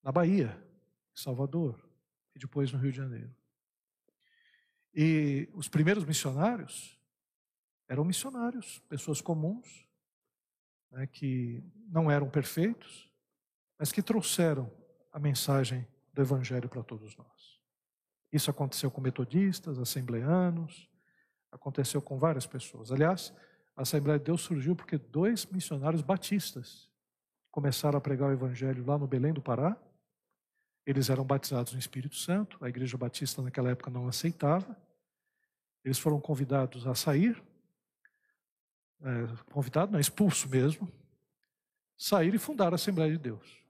na 0.03 0.11
Bahia, 0.11 0.61
em 1.15 1.21
Salvador, 1.21 1.81
e 2.35 2.39
depois 2.39 2.73
no 2.73 2.79
Rio 2.79 2.91
de 2.91 2.97
Janeiro. 2.97 3.35
E 4.95 5.49
os 5.55 5.69
primeiros 5.69 6.05
missionários 6.05 6.99
eram 7.89 8.05
missionários, 8.05 8.81
pessoas 8.89 9.21
comuns, 9.21 9.87
né, 10.91 11.07
que 11.07 11.63
não 11.89 12.11
eram 12.11 12.29
perfeitos, 12.29 13.11
mas 13.79 13.93
que 13.93 14.03
trouxeram 14.03 14.71
a 15.13 15.19
mensagem 15.19 15.87
do 16.13 16.21
Evangelho 16.21 16.69
para 16.69 16.83
todos 16.83 17.17
nós. 17.17 17.61
Isso 18.33 18.51
aconteceu 18.51 18.91
com 18.91 19.01
metodistas, 19.01 19.79
assembleanos, 19.79 20.89
aconteceu 21.51 22.01
com 22.01 22.19
várias 22.19 22.47
pessoas. 22.47 22.91
Aliás, 22.91 23.33
a 23.77 23.83
Assembleia 23.83 24.19
de 24.19 24.27
Deus 24.27 24.43
surgiu 24.43 24.77
porque 24.77 24.99
dois 24.99 25.47
missionários 25.47 26.03
batistas 26.03 26.91
começaram 27.51 27.99
a 27.99 28.01
pregar 28.01 28.31
o 28.31 28.33
Evangelho 28.33 28.85
lá 28.85 28.99
no 28.99 29.07
Belém 29.07 29.33
do 29.33 29.43
Pará. 29.43 29.77
Eles 30.85 31.11
eram 31.11 31.25
batizados 31.25 31.73
no 31.73 31.79
Espírito 31.79 32.17
Santo, 32.17 32.59
a 32.65 32.69
Igreja 32.69 32.97
Batista 32.97 33.41
naquela 33.41 33.71
época 33.71 33.91
não 33.91 34.09
aceitava. 34.09 34.77
Eles 35.85 35.99
foram 35.99 36.21
convidados 36.21 36.87
a 36.87 36.95
sair, 36.95 37.43
é, 39.01 39.53
convidado, 39.53 39.93
não, 39.93 40.01
expulso 40.01 40.49
mesmo, 40.49 40.91
sair 41.97 42.35
e 42.35 42.39
fundar 42.39 42.73
a 42.73 42.77
Assembleia 42.77 43.13
de 43.13 43.19
Deus. 43.19 43.63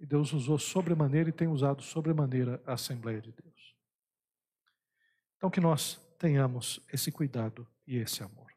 E 0.00 0.06
Deus 0.06 0.32
usou 0.32 0.58
sobremaneira 0.58 1.28
e 1.28 1.32
tem 1.32 1.48
usado 1.48 1.82
sobremaneira 1.82 2.62
a 2.66 2.72
Assembleia 2.72 3.20
de 3.20 3.32
Deus. 3.32 3.76
Então 5.36 5.50
que 5.50 5.60
nós 5.60 6.00
tenhamos 6.18 6.80
esse 6.92 7.10
cuidado 7.10 7.66
e 7.86 7.96
esse 7.96 8.22
amor. 8.22 8.51